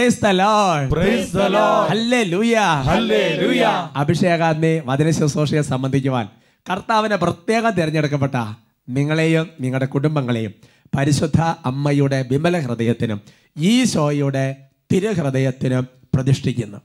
Praise 0.00 0.20
the 0.24 0.28
Lord 0.40 0.86
praise 0.92 1.32
the 1.38 1.46
Lord 1.54 1.88
hallelujah 1.90 2.58
hallelujah 2.86 3.64
അഭിഷേകാഗ്നി 4.02 4.70
വചന 4.86 5.08
ശുശ്രൂഷയെ 5.16 5.62
സംബന്ധിക്കുവാൻ 5.70 6.26
കർത്താവിനെ 6.66 7.16
പ്രത്യേകം 7.24 7.72
തിരഞ്ഞെടുക്കപ്പെട്ട 7.78 8.36
നിങ്ങളെയും 8.88 9.44
നിങ്ങളുടെ 9.62 9.88
കുടുംബങ്ങളെയും 9.94 10.52
പരിശുദ്ധ 10.96 11.40
അമ്മയുടെ 11.70 12.20
വിമല 12.30 12.62
ഹൃദയത്തിനും 12.66 13.20
ഈശോയുടെ 13.72 14.46
തിരുഹൃദയത്തിനും 14.92 15.84
പ്രതിഷ്ഠിക്കുന്നു. 16.14 16.78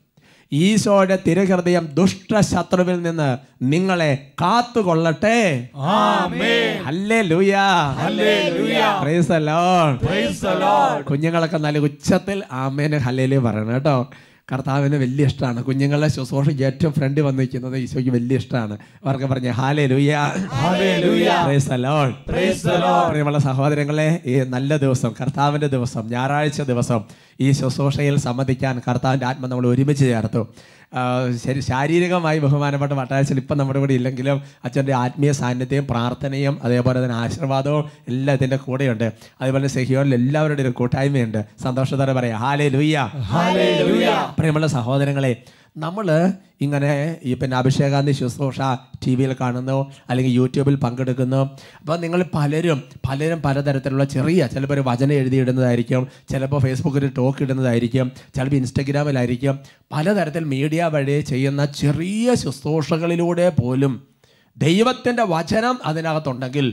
ഈശോയുടെ 0.53 1.19
തിരുഹൃദയം 1.27 1.87
ദുഷ്ടശത്രുവിൽ 1.93 3.01
നിന്ന് 3.01 3.37
നിങ്ങളെ 3.61 4.27
കാത്തുകൊള്ളട്ടെ. 4.41 5.69
കുഞ്ഞുങ്ങളൊക്കെ 11.09 11.57
നല്ല 11.57 11.77
ഉച്ചത്തിൽ 11.77 12.43
ആമേന് 12.51 12.99
ഹല്ലേലു 12.99 13.37
പറയണം 13.37 13.73
കേട്ടോ. 13.73 14.09
കർത്താവിന് 14.51 14.95
വലിയ 14.95 15.25
ഇഷ്ടമാണ്. 15.25 15.63
കുഞ്ഞുങ്ങളുടെ 15.63 16.07
ശുശ്രൂഷ 16.07 16.49
ഏറ്റവും 16.49 16.93
ഫ്രണ്ട് 16.93 17.21
വന്ന് 17.21 17.39
നിൽക്കുന്നത് 17.39 17.77
ഈശോയ്ക്ക് 17.77 18.11
വലിയ 18.11 18.35
ഇഷ്ടമാണ്. 18.41 18.77
അവർക്ക് 19.05 19.25
പറഞ്ഞ 19.25 19.49
ഹാലേ 19.59 19.85
ലുയ 19.91 20.11
Hallelujah. 20.63 21.37
Praise 21.47 21.67
the 21.71 21.79
Lord. 21.85 22.13
പ്രിയമുള്ള 23.09 23.39
സഹോദരങ്ങളെ 23.47 24.21
ഈ 24.25 24.35
നല്ല 24.55 24.77
ദിവസം 24.77 25.13
കർത്താവിന്റെ 25.21 25.67
ദിവസം 25.67 26.03
ഞായറാഴ്ച 26.09 26.61
ദിവസം 26.61 27.01
ഈ 27.41 27.51
ശുശ്രൂഷയിൽ 27.51 28.17
സംബന്ധിക്കാൻ 28.27 28.81
കർത്താവിന്റെ 28.87 29.25
ആത്മ 29.25 29.47
നമ്മൾ 29.47 29.67
ഒരുമിച്ച് 29.67 30.05
ചേർത്തു. 30.13 30.43
ശരി 31.43 31.59
ശാരീരികമായി 31.59 32.39
ബഹുമാനപ്പെട്ട 32.39 32.93
വട്ടാഴ്ചയിൽ 32.93 33.37
ഇപ്പം 33.37 33.57
നമ്മുടെ 33.57 33.79
കൂടെ 33.79 33.93
ഇല്ലെങ്കിലും 33.93 34.41
അച്ഛന്റെ 34.65 34.93
ആത്മീയ 34.93 35.31
സാന്നിധ്യവും 35.31 35.87
പ്രാർത്ഥനയും 35.87 36.59
അതേപോലെ 36.63 37.03
തന്നെ 37.03 37.15
ആശീർവാദവും 37.15 37.89
എല്ലാം 38.07 38.35
ഇതിന്റെ 38.35 38.55
കൂടെയുണ്ട്. 38.55 39.11
അതുപോലെ 39.41 39.67
സെഹിയോനിൽ 39.67 40.13
എല്ലാവരുടെയും 40.13 40.67
ഒരു 40.67 40.73
കൂട്ടായ്മയുണ്ട്. 40.73 41.45
സന്തോഷത്തോടെ 41.63 42.13
പറയാം. 42.13 42.39
ഹാലേ 42.39 42.69
ലുയ്യ. 42.69 43.09
പ്രിയമുള്ള 44.37 44.67
സഹോദരങ്ങളെ 44.67 45.43
നമ്മൾ 45.77 46.33
ഇങ്ങനെ 46.61 47.19
ഈ 47.23 47.33
പിന്നെ 47.33 47.57
അഭിഷേകാന്തി 47.57 48.11
ശുശ്രൂഷ 48.11 48.59
ടി 49.05 49.15
വിയിൽ 49.15 49.35
കാണുന്നു 49.41 49.91
അല്ലെങ്കിൽ 50.09 50.33
യൂട്യൂബിൽ 50.33 50.75
പങ്കെടുക്കുന്നു. 50.75 51.41
അപ്പോൾ 51.79 51.97
നിങ്ങൾ 51.99 52.25
പലരും 52.35 52.83
പലരും 53.09 53.41
പലതരത്തിലുള്ള 53.41 54.03
ചെറിയ 54.03 54.47
ചിലപ്പോൾ 54.47 54.73
ഒരു 54.73 54.83
വചനം 54.87 55.13
എഴുതിയിടുന്നതായിരിക്കും 55.13 56.07
ചിലപ്പോൾ 56.31 56.61
ഫേസ്ബുക്കിൽ 56.61 57.11
ടോക്ക് 57.17 57.43
ഇടുന്നതായിരിക്കും 57.43 58.11
ചിലപ്പോൾ 58.35 58.55
ഇൻസ്റ്റഗ്രാമിലായിരിക്കും 58.55 59.59
പലതരത്തിൽ 59.91 60.43
മീഡിയ 60.43 60.83
വഴി 60.95 61.21
ചെയ്യുന്ന 61.21 61.65
ചെറിയ 61.65 62.35
ശുശ്രൂഷകളിലൂടെ 62.35 63.49
പോലും 63.49 64.07
ദൈവത്തിന്റെ 64.57 65.23
വചനം 65.23 65.79
അതിനകത്തുണ്ടെങ്കിൽ 65.85 66.67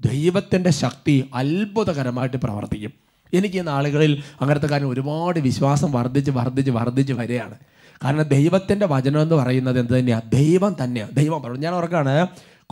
ദൈവത്തിന്റെ 0.00 0.70
ശക്തി 0.70 1.30
അത്ഭുതകരമായിട്ട് 1.34 2.36
പ്രവർത്തിക്കും. 2.36 2.92
എനിക്ക് 3.32 3.56
ഈ 3.56 3.60
നാളുകളിൽ 3.60 4.22
അങ്ങനത്തെ 4.40 4.66
കാര്യം 4.66 4.88
ഒരുപാട് 4.88 5.38
വിശ്വാസം 5.40 5.92
വർദ്ധിച്ച് 5.92 6.30
വർദ്ധിച്ച് 6.30 6.70
വർദ്ധിച്ച് 6.70 7.12
വരികയാണ്. 7.12 7.56
കാരണം 8.00 8.26
ദൈവത്തിന്റെ 8.34 8.86
വചനം 8.92 9.20
എന്ന് 9.24 9.36
പറയുന്നത് 9.40 9.78
എന്ത് 9.82 9.94
തന്നെയാണ് 9.96 10.24
ദൈവം 10.36 10.72
തന്നെയാണ് 10.80 11.12
ദൈവം 11.18 11.38
പറഞ്ഞു. 11.44 11.60
ഞാൻ 11.66 11.74
ഓർക്കാണ് 11.74 12.14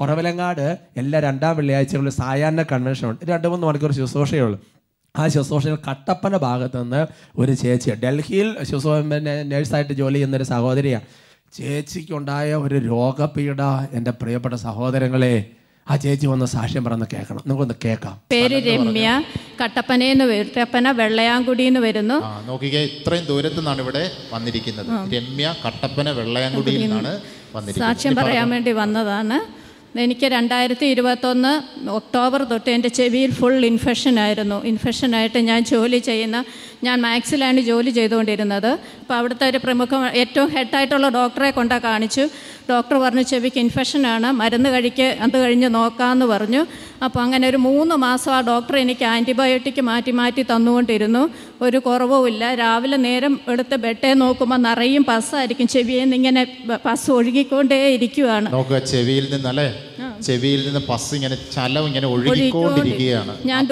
കുറവിലങ്ങാട് 0.01 0.67
എല്ലാ 0.97 1.19
രണ്ടാം 1.21 1.53
വെള്ളിയാഴ്ചകളിൽ 1.59 2.13
സായാഹ്ന 2.19 2.63
കൺവെൻഷൻ 2.71 3.07
ഉണ്ട്. 3.11 3.23
രണ്ട് 3.31 3.47
മൂന്ന് 3.49 3.65
മണിക്കൂർ 3.69 3.93
ശുശ്രൂഷയേ 3.99 4.43
ഉള്ളൂ 4.47 4.59
ആ 5.15 5.25
ശുശ്രൂഷയിൽ 5.35 5.77
കട്ടപ്പന 5.87 6.35
ഭാഗത്തു 6.45 6.79
നിന്ന് 6.83 7.01
ഒരു 7.39 7.55
ചേച്ചി 7.63 7.91
ഡൽഹിയിൽ 8.05 8.49
ശുശ്രൂ 8.71 8.93
പിന്നെ 9.11 9.35
നേഴ്സായിട്ട് 9.51 9.95
ജോലി 9.99 10.17
ചെയ്യുന്നൊരു 10.17 10.47
സഹോദരിയാണ് 10.53 11.07
ചേച്ചിക്കുണ്ടായ 11.53 12.51
ഒരു 12.65 12.77
രോഗപീഠ 12.87 13.61
എന്റെ 13.93 14.13
പ്രിയപ്പെട്ട 14.21 14.57
സഹോദരങ്ങളെ 14.65 15.35
ആ 15.89 15.97
ചേച്ചി 15.97 16.27
വന്ന് 16.27 16.47
സാക്ഷ്യം 16.47 16.85
പറഞ്ഞ് 16.85 17.07
കേൾക്കണം. 17.15 17.43
ഒന്ന് 17.63 17.75
കേൾക്കാം. 17.85 18.21
പേര് 18.31 18.59
രമ്യ 18.67 19.23
കട്ടപ്പനയെന്ന് 19.61 20.25
വീട്ടപ്പന 20.25 20.91
വെള്ളയാങ്കുടിന്ന് 20.91 21.81
വരുന്നു. 21.81 22.15
ആ 22.25 22.43
നോക്കിക്കേ 22.47 22.83
ഇത്രയും 22.85 23.25
ദൂരത്തു 23.25 23.57
നിന്നാണ് 23.57 23.81
ഇവിടെ 23.81 24.11
വന്നിരിക്കുന്നത്. 24.33 24.87
രമ്യ 25.15 25.55
കട്ടപ്പന 25.65 26.11
വെള്ളയാങ്കുടിയിൽ 26.11 26.81
നിന്നാണ് 26.81 27.21
വന്നിരിക്കുന്നത്. 27.55 27.89
സാക്ഷ്യം 27.89 28.15
പറയാൻ 28.15 28.51
വേണ്ടി 28.51 28.73
വന്നതാണ്. 28.73 29.39
എനിക്ക് 29.97 30.27
രണ്ടായിരത്തി 30.27 30.87
ഇരുപത്തൊന്ന് 30.87 31.53
ഒക്ടോബർ 31.91 32.45
തൊട്ട് 32.45 32.71
എന്റെ 32.71 32.89
ചെവിയിൽ 32.89 33.31
ഫുൾ 33.41 33.65
ഇൻഫെക്ഷൻ 33.65 34.19
ആയിരുന്നു. 34.19 34.65
ഇൻഫെക്ഷൻ 34.65 35.17
ആയിട്ട് 35.17 35.39
ഞാൻ 35.39 35.65
ജോലി 35.65 35.99
ചെയ്യുന്ന 35.99 36.45
ഞാൻ 36.87 36.97
മാക്സിലാണ് 37.07 37.61
ജോലി 37.71 37.91
ചെയ്തുകൊണ്ടിരുന്നത്. 37.99 38.71
അപ്പോൾ 39.03 39.15
അവിടുത്തെ 39.19 39.45
ഒരു 39.53 39.59
പ്രമുഖ 39.65 40.01
ഏറ്റവും 40.23 40.49
ഹെഡായിട്ടുള്ള 40.55 41.09
ഡോക്ടറെ 41.19 41.51
കൊണ്ടാ 41.59 41.79
കാണിച്ചു. 41.89 42.25
ഡോക്ടർ 42.71 42.97
പറഞ്ഞു 43.05 43.23
ചെവിക്ക് 43.31 43.61
ഇൻഫെക്ഷനാണ് 43.65 44.29
മരുന്ന് 44.41 44.69
കഴിക്ക് 44.75 45.07
അത് 45.25 45.37
കഴിഞ്ഞ് 45.43 45.69
നോക്കാമെന്ന് 45.77 46.27
പറഞ്ഞു. 46.33 46.63
അപ്പോൾ 47.07 47.21
അങ്ങനെ 47.25 47.45
ഒരു 47.53 47.59
മൂന്ന് 47.69 47.95
മാസം 48.07 48.33
ആ 48.37 48.41
ഡോക്ടർ 48.51 48.75
എനിക്ക് 48.83 49.05
ആന്റിബയോട്ടിക് 49.13 49.81
മാറ്റി 49.91 50.13
മാറ്റി 50.21 50.43
തന്നുകൊണ്ടിരുന്നു. 50.53 51.23
ഒരു 51.67 51.79
കുറവുമില്ല 51.87 52.43
രാവിലെ 52.63 52.99
നേരം 53.07 53.35
എടുത്ത് 53.55 53.79
ബെഡേ 53.87 54.13
നോക്കുമ്പോൾ 54.23 54.61
നിറയും 54.69 55.05
പസ്സായിരിക്കും 55.11 55.69
ചെവിയിൽ 55.75 56.03
നിന്ന് 56.05 56.17
ഇങ്ങനെ 56.21 56.45
പസ് 56.87 57.11
ഒഴുകിക്കൊണ്ടേ 57.19 57.81
ഇരിക്കുകയാണ് 57.97 58.49
നോക്കുക 58.57 58.81
ചെവിയിൽ 58.93 59.27
നിന്നല്ലേ? 59.35 59.69
ചെവിയിൽ 60.29 60.63
നിന്ന് 60.69 60.83
പസ് 60.93 61.11
ഇങ്ങനെ 61.19 61.39
ചലം 61.57 61.85
ഇങ്ങനെ 61.91 62.09
ഒഴുകിക്കൊണ്ടിരിക്കുകയാണ്. 62.15 63.35
ഞാൻ 63.53 63.63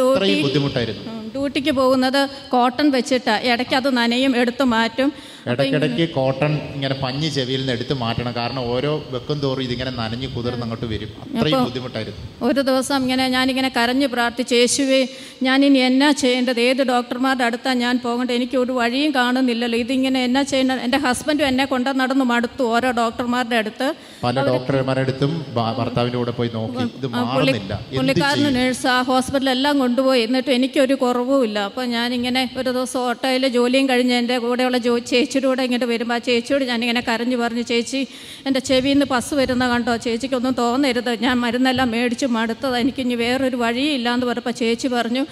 ബുദ്ധിമുട്ടായിരുന്നു. 0.47 1.19
ഡ്യൂട്ടിക്ക് 1.35 1.73
പോകുന്നത് 1.81 2.21
കോട്ടൺ 2.55 2.87
വെച്ചിട്ട് 2.97 3.35
ഇടയ്ക്ക് 3.51 3.77
അത് 3.81 3.89
നനയും 3.99 4.33
എടുത്തു 4.43 4.65
മാറ്റും. 4.77 5.11
ഇടയ്ക്കിടയ്ക്ക് 5.49 6.05
കോട്ടൺ 6.15 6.53
ഇങ്ങനെ 6.77 6.95
പഞ്ഞി 7.03 7.28
ചെവിയിൽ 7.28 7.61
നിന്ന് 7.61 7.73
എടുത്ത് 7.73 7.95
മാറ്റണം. 8.01 8.33
കാരണം 8.37 8.62
ഓരോ 8.73 8.93
വെക്കും 9.15 9.39
തോറും 9.45 9.62
ഇതിങ്ങനെ 9.62 9.91
നനഞ്ഞു 9.91 10.28
കുതിർന്ന് 10.37 10.65
അങ്ങോട്ട് 10.67 10.87
വരും. 10.93 11.11
അത്രയും 11.25 11.65
ബുദ്ധിമുട്ടായിരുന്നു. 11.69 12.25
ഒരു 12.49 12.61
ദിവസം 12.61 12.99
ഇങ്ങനെ 13.05 13.28
ഞാനിങ്ങനെ 13.28 13.71
കരഞ്ഞു 13.77 14.06
പ്രാർത്ഥിച്ച് 14.15 14.55
യേശുവേ 14.55 15.00
ഞാൻ 15.43 15.65
ഇനി 15.69 15.79
എന്നാ 15.89 16.11
ചെയ്യേണ്ടത്? 16.23 16.61
ഏത് 16.61 16.83
ഡോക്ടർമാരുടെ 16.93 17.45
അടുത്താ 17.49 17.73
ഞാൻ 17.84 18.00
പോകേണ്ടത്? 18.05 18.34
എനിക്ക് 18.39 18.56
ഒരു 18.62 18.73
വഴിയും 18.81 19.15
കാണുന്നില്ലല്ലോ. 19.19 19.79
ഇതിങ്ങനെ 19.84 20.25
എന്നാ 20.29 20.43
ചെയ്യേണ്ടത് 20.53 20.83
എന്റെ 20.89 20.99
ഹസ്ബൻഡും 21.06 21.47
എന്നെ 21.47 21.65
കൊണ്ട് 21.65 21.91
നടന്നു 22.00 22.25
മടുത്തു 22.33 22.62
ഓരോ 22.75 22.91
ഡോക്ടർമാരുടെ 23.00 23.56
അടുത്ത്. 23.62 23.89
പല 24.25 24.47
ഡോക്ടർമാരുടെ 24.50 25.05
അടുത്തും 25.06 25.33
ഭർത്താവിന്റെ 25.81 26.19
കൂടെ 26.19 26.34
പോയി 26.39 26.50
നോക്കി. 26.59 26.84
ഇത് 26.99 27.06
മാറുന്നില്ല. 27.15 27.81
പുള്ളിക്കാരന് 27.97 28.53
നേഴ്സ് 28.59 28.87
ആ 28.97 28.99
ഹോസ്പിറ്റലെല്ലാം 29.11 29.79
കൊണ്ടുപോയി. 29.84 30.23
എന്നിട്ട് 30.29 30.50
എനിക്കൊരു 30.59 30.95
കുറവുമില്ല. 31.05 31.59
അപ്പോൾ 31.71 31.84
ഞാനിങ്ങനെ 31.97 32.45
ഒരു 32.61 32.71
ദിവസം 32.71 33.00
ഓട്ടോയിൽ 33.09 33.47
ജോലിയും 33.59 33.89
കഴിഞ്ഞ് 33.93 34.15
എന്റെ 34.23 34.39
കൂടെയുള്ള 34.47 34.79
ജോ 34.89 34.97
ചേച്ചിയുടെ 35.31 35.49
കൂടെ 35.51 35.63
ഇങ്ങോട്ട് 35.67 35.87
വരുമ്പോൾ 35.91 36.17
ആ 36.19 36.21
ചേച്ചിയോട് 36.29 36.63
ഞാനിങ്ങനെ 36.71 37.03
കരഞ്ഞു 37.09 37.37
പറഞ്ഞു 37.43 37.65
ചേച്ചി 37.71 38.01
എന്റെ 38.47 38.61
ചെവിയിൽ 38.69 38.97
നിന്ന് 38.97 39.07
പസ് 39.13 39.33
വരുന്ന 39.41 39.65
കണ്ടോ? 39.73 39.93
ചേച്ചിക്കൊന്നും 40.07 40.55
തോന്നരുത്. 40.61 41.11
ഞാൻ 41.25 41.35
മരുന്നെല്ലാം 41.45 41.89
മേടിച്ച് 41.95 42.27
മടുത്തത്. 42.37 42.77
എനിക്കിനി 42.83 43.17
വേറൊരു 43.23 43.59
വഴിയില്ല 43.63 44.09
എന്ന് 44.17 44.27
പറഞ്ഞപ്പോൾ 44.29 44.55
ചേച്ചി 44.63 44.89
പറഞ്ഞു 44.95 45.23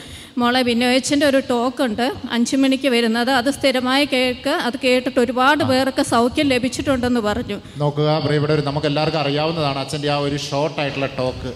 മോളെ 0.41 0.61
വിനോയച്ചന്റെ 0.69 1.27
ഒരു 1.31 1.41
ടോക്ക് 1.51 1.83
ഉണ്ട്. 1.89 2.07
അഞ്ച് 2.37 2.57
മണിക്ക് 2.63 2.89
വരുന്നത്. 2.97 3.33
അത് 3.41 3.51
സ്ഥിരമായി 3.59 4.07
കേൾക്ക് 4.15 4.55
അത് 4.69 4.77
കേട്ടിട്ട് 4.85 5.19
ഒരുപാട് 5.25 5.65
പേർക്ക് 5.73 6.05
സൗഖ്യം 6.13 6.49
ലഭിച്ചിട്ടുണ്ടെന്ന് 6.55 7.23
പറഞ്ഞു. 7.29 7.59
നോക്കുക 7.83 8.09
പ്രിയപ്പെട്ടവർ 8.27 8.63
നമുക്ക് 8.71 8.89
എല്ലാവർക്കും 8.93 9.23
അറിയാവുന്നതാണ് 9.25 9.81
അച്ഛന്റെ 9.85 10.11
ആ 10.17 10.19
ഒരു 10.29 10.39
ഷോർട്ട് 10.49 10.81
ആയിട്ടുള്ള 10.85 11.11
ടോക്ക് 11.21 11.53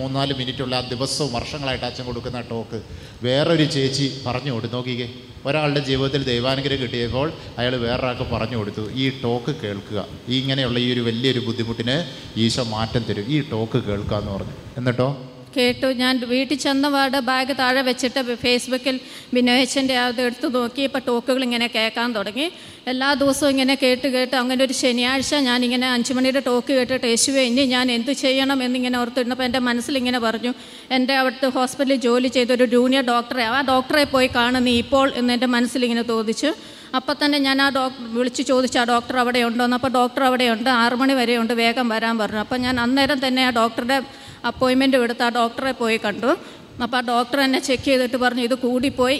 മൂന്നാൽ 0.00 0.28
മിനിറ്റുള്ള 0.40 0.76
ആ 0.80 0.84
ദിവസവും 0.94 1.32
വർഷങ്ങളായിട്ട് 1.38 1.86
അച്ഛൻ 1.90 2.04
കൊടുക്കുന്ന 2.10 2.42
ടോക്ക് 2.52 2.80
വേറൊരു 3.26 3.66
ചേച്ചി 3.76 4.06
പറഞ്ഞു 4.26 4.52
കൊടുത്തു 4.56 4.76
നോക്കിക്കേ. 4.78 5.08
ഒരാളുടെ 5.46 5.80
ജീവിതത്തിൽ 5.80 6.24
ദൈവാനുഗ്രഹം 6.24 6.82
കിട്ടിയപ്പോൾ 6.82 7.32
അയാൾ 7.58 7.76
വേറൊരാൾക്ക് 7.76 8.30
പറഞ്ഞു 8.30 8.56
കൊടുത്തു 8.56 8.90
ഈ 8.92 9.20
ടോക്ക് 9.24 9.56
കേൾക്കുക. 9.62 10.06
ഈ 10.28 10.40
ഇങ്ങനെയുള്ള 10.40 10.78
ഈ 10.78 10.92
ഒരു 10.92 11.00
വലിയൊരു 11.00 11.38
ബുദ്ധിമുട്ടിന് 11.38 12.04
ഈശോ 12.36 12.62
മാറ്റം 12.62 13.02
തരും. 13.02 13.24
ഈ 13.28 13.50
ടോക്ക് 13.50 13.78
കേൾക്കുക 13.78 14.16
എന്ന് 14.16 14.32
പറഞ്ഞു. 14.32 14.52
എന്നിട്ടോ 14.76 15.27
കേട്ടു. 15.58 15.88
ഞാൻ 16.02 16.14
വീട്ടിൽ 16.32 16.58
ചെന്നപാട് 16.64 17.18
ബാഗ് 17.30 17.54
താഴെ 17.60 17.82
വെച്ചിട്ട് 17.88 18.20
ഫേസ്ബുക്കിൽ 18.44 18.96
ബിനോയച്ചന്റെ 19.36 19.96
അത് 20.06 20.20
എടുത്ത് 20.26 20.48
നോക്കി. 20.56 20.82
ഇപ്പോൾ 20.88 21.02
ടോക്കുകൾ 21.08 21.42
ഇങ്ങനെ 21.48 21.66
കേൾക്കാൻ 21.76 22.08
തുടങ്ങി. 22.18 22.46
എല്ലാ 22.92 23.08
ദിവസവും 23.22 23.50
ഇങ്ങനെ 23.54 23.74
കേട്ട് 23.82 24.08
കേട്ട് 24.14 24.34
അങ്ങനെ 24.42 24.60
ഒരു 24.66 24.74
ശനിയാഴ്ച 24.82 25.34
ഞാനിങ്ങനെ 25.48 25.86
അഞ്ച് 25.94 26.12
മണിയുടെ 26.18 26.42
ടോക്ക് 26.46 26.72
കേട്ടിട്ട് 26.78 27.06
യേശുവെ 27.12 27.42
ഇനി 27.50 27.64
ഞാൻ 27.74 27.86
എന്ത് 27.96 28.12
ചെയ്യണം 28.24 28.58
എന്നിങ്ങനെ 28.66 28.96
ഓർത്തിരുന്നപ്പോൾ 29.02 29.46
എന്റെ 29.48 29.60
മനസ്സിലിങ്ങനെ 29.68 30.20
പറഞ്ഞു. 30.26 30.52
എന്റെ 30.96 31.14
അവിടുത്തെ 31.20 31.48
ഹോസ്പിറ്റലിൽ 31.58 32.00
ജോലി 32.06 32.28
ചെയ്തൊരു 32.38 32.66
ജൂനിയർ 32.76 33.04
ഡോക്ടറെ 33.12 33.44
ആ 33.54 33.60
ഡോക്ടറെ 33.72 34.04
പോയി 34.14 34.30
കാണുന്നു 34.38 34.74
ഇപ്പോൾ 34.82 35.06
എന്ന് 35.20 35.32
എന്റെ 35.36 35.48
മനസ്സിലിങ്ങനെ 35.56 36.04
തോന്നിച്ചു 36.14 36.52
അപ്പം 36.94 37.16
തന്നെ 37.24 37.38
ഞാൻ 37.38 37.62
ആ 37.62 37.68
ഡോക്ടർ 37.68 38.14
വിളിച്ച് 38.14 38.42
ചോദിച്ചു 38.42 38.78
ആ 38.78 38.84
ഡോക്ടർ 38.84 39.16
അവിടെ 39.16 39.38
ഉണ്ടോ 39.38 39.64
എന്ന് 39.64 39.76
അപ്പോൾ 39.76 39.88
ഡോക്ടർ 39.88 40.24
അവിടെയുണ്ട്. 40.24 40.70
ആറ് 40.70 40.92
മണി 40.92 41.12
വരെ 41.12 41.38
ഉണ്ട് 41.38 41.52
വേഗം 41.52 41.88
വരാൻ 41.88 42.18
പറഞ്ഞു. 42.18 42.38
അപ്പം 42.38 42.60
ഞാൻ 42.60 42.80
അന്നേരം 42.80 43.26
തന്നെ 43.26 43.46
ആ 43.46 43.50
ഡോക്ടറുടെ 43.50 44.02
അപ്പോയിൻമെന്റ് 44.46 44.96
എടുത്ത് 44.96 45.22
ആ 45.22 45.28
ഡോക്ടറെ 45.28 45.72
പോയി 45.72 46.00
കണ്ടു. 46.04 46.38
അപ്പോൾ 46.82 46.96
ആ 46.96 47.00
ഡോക്ടർ 47.00 47.40
എന്നെ 47.40 47.58
ചെക്ക് 47.58 47.84
ചെയ്തിട്ട് 47.84 48.16
പറഞ്ഞു 48.16 48.42
ഇത് 48.42 48.54
കൂടിപ്പോയി. 48.54 49.16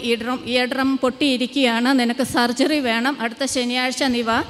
ഈ 0.51 0.57
ഇടം 0.57 0.97
പൊട്ടിയിരിക്കുകയാണ്. 0.97 1.99
നിനക്ക് 1.99 2.23
സർജറി 2.23 2.79
വേണം. 2.79 3.17
അടുത്ത 3.21 3.45
ശനിയാഴ്ച 3.45 4.03
നീ 4.03 4.21
വാ. 4.21 4.43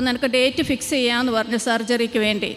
നിനക്ക് 0.00 0.26
ഡേറ്റ് 0.26 0.62
ഫിക്സ് 0.62 0.90
ചെയ്യാമെന്ന് 0.90 1.32
പറഞ്ഞു 1.32 1.56
സർജറിക്ക് 1.56 2.18
വേണ്ടി. 2.18 2.56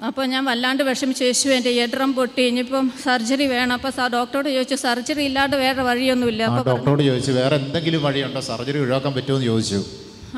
അപ്പോൾ 0.00 0.24
ഞാൻ 0.32 0.42
വല്ലാണ്ട് 0.44 0.82
വിഷമിച്ച 0.88 1.20
യേശു 1.22 1.48
എന്റെ 1.56 1.70
എഡ്രം 1.82 2.10
പൊട്ടി. 2.16 2.42
ഇനിയിപ്പം 2.50 2.86
സർജറി 3.04 3.46
വേണം. 3.52 3.74
അപ്പോൾ 3.78 3.92
സാർ 3.98 4.08
ഡോക്ടറോട് 4.14 4.48
ചോദിച്ചു 4.54 4.76
സർജറി 4.86 5.22
ഇല്ലാണ്ട് 5.28 5.56
വേറെ 5.64 5.82
വഴിയൊന്നുമില്ല. 5.88 6.42
അപ്പോൾ 6.48 6.64
ഡോക്ടറോട് 6.70 7.02
ചോദിച്ചു 7.10 7.32
വേറെ 7.40 7.56
എന്തെങ്കിലും 7.62 8.02
വഴിയുണ്ടോ? 8.06 8.40
സർജറി 8.48 8.78
ഒഴിവാക്കാൻ 8.84 9.14
പറ്റുമോ? 9.18 9.36
എന്ന് 9.38 9.48
ചോദിച്ചു. 9.50 9.78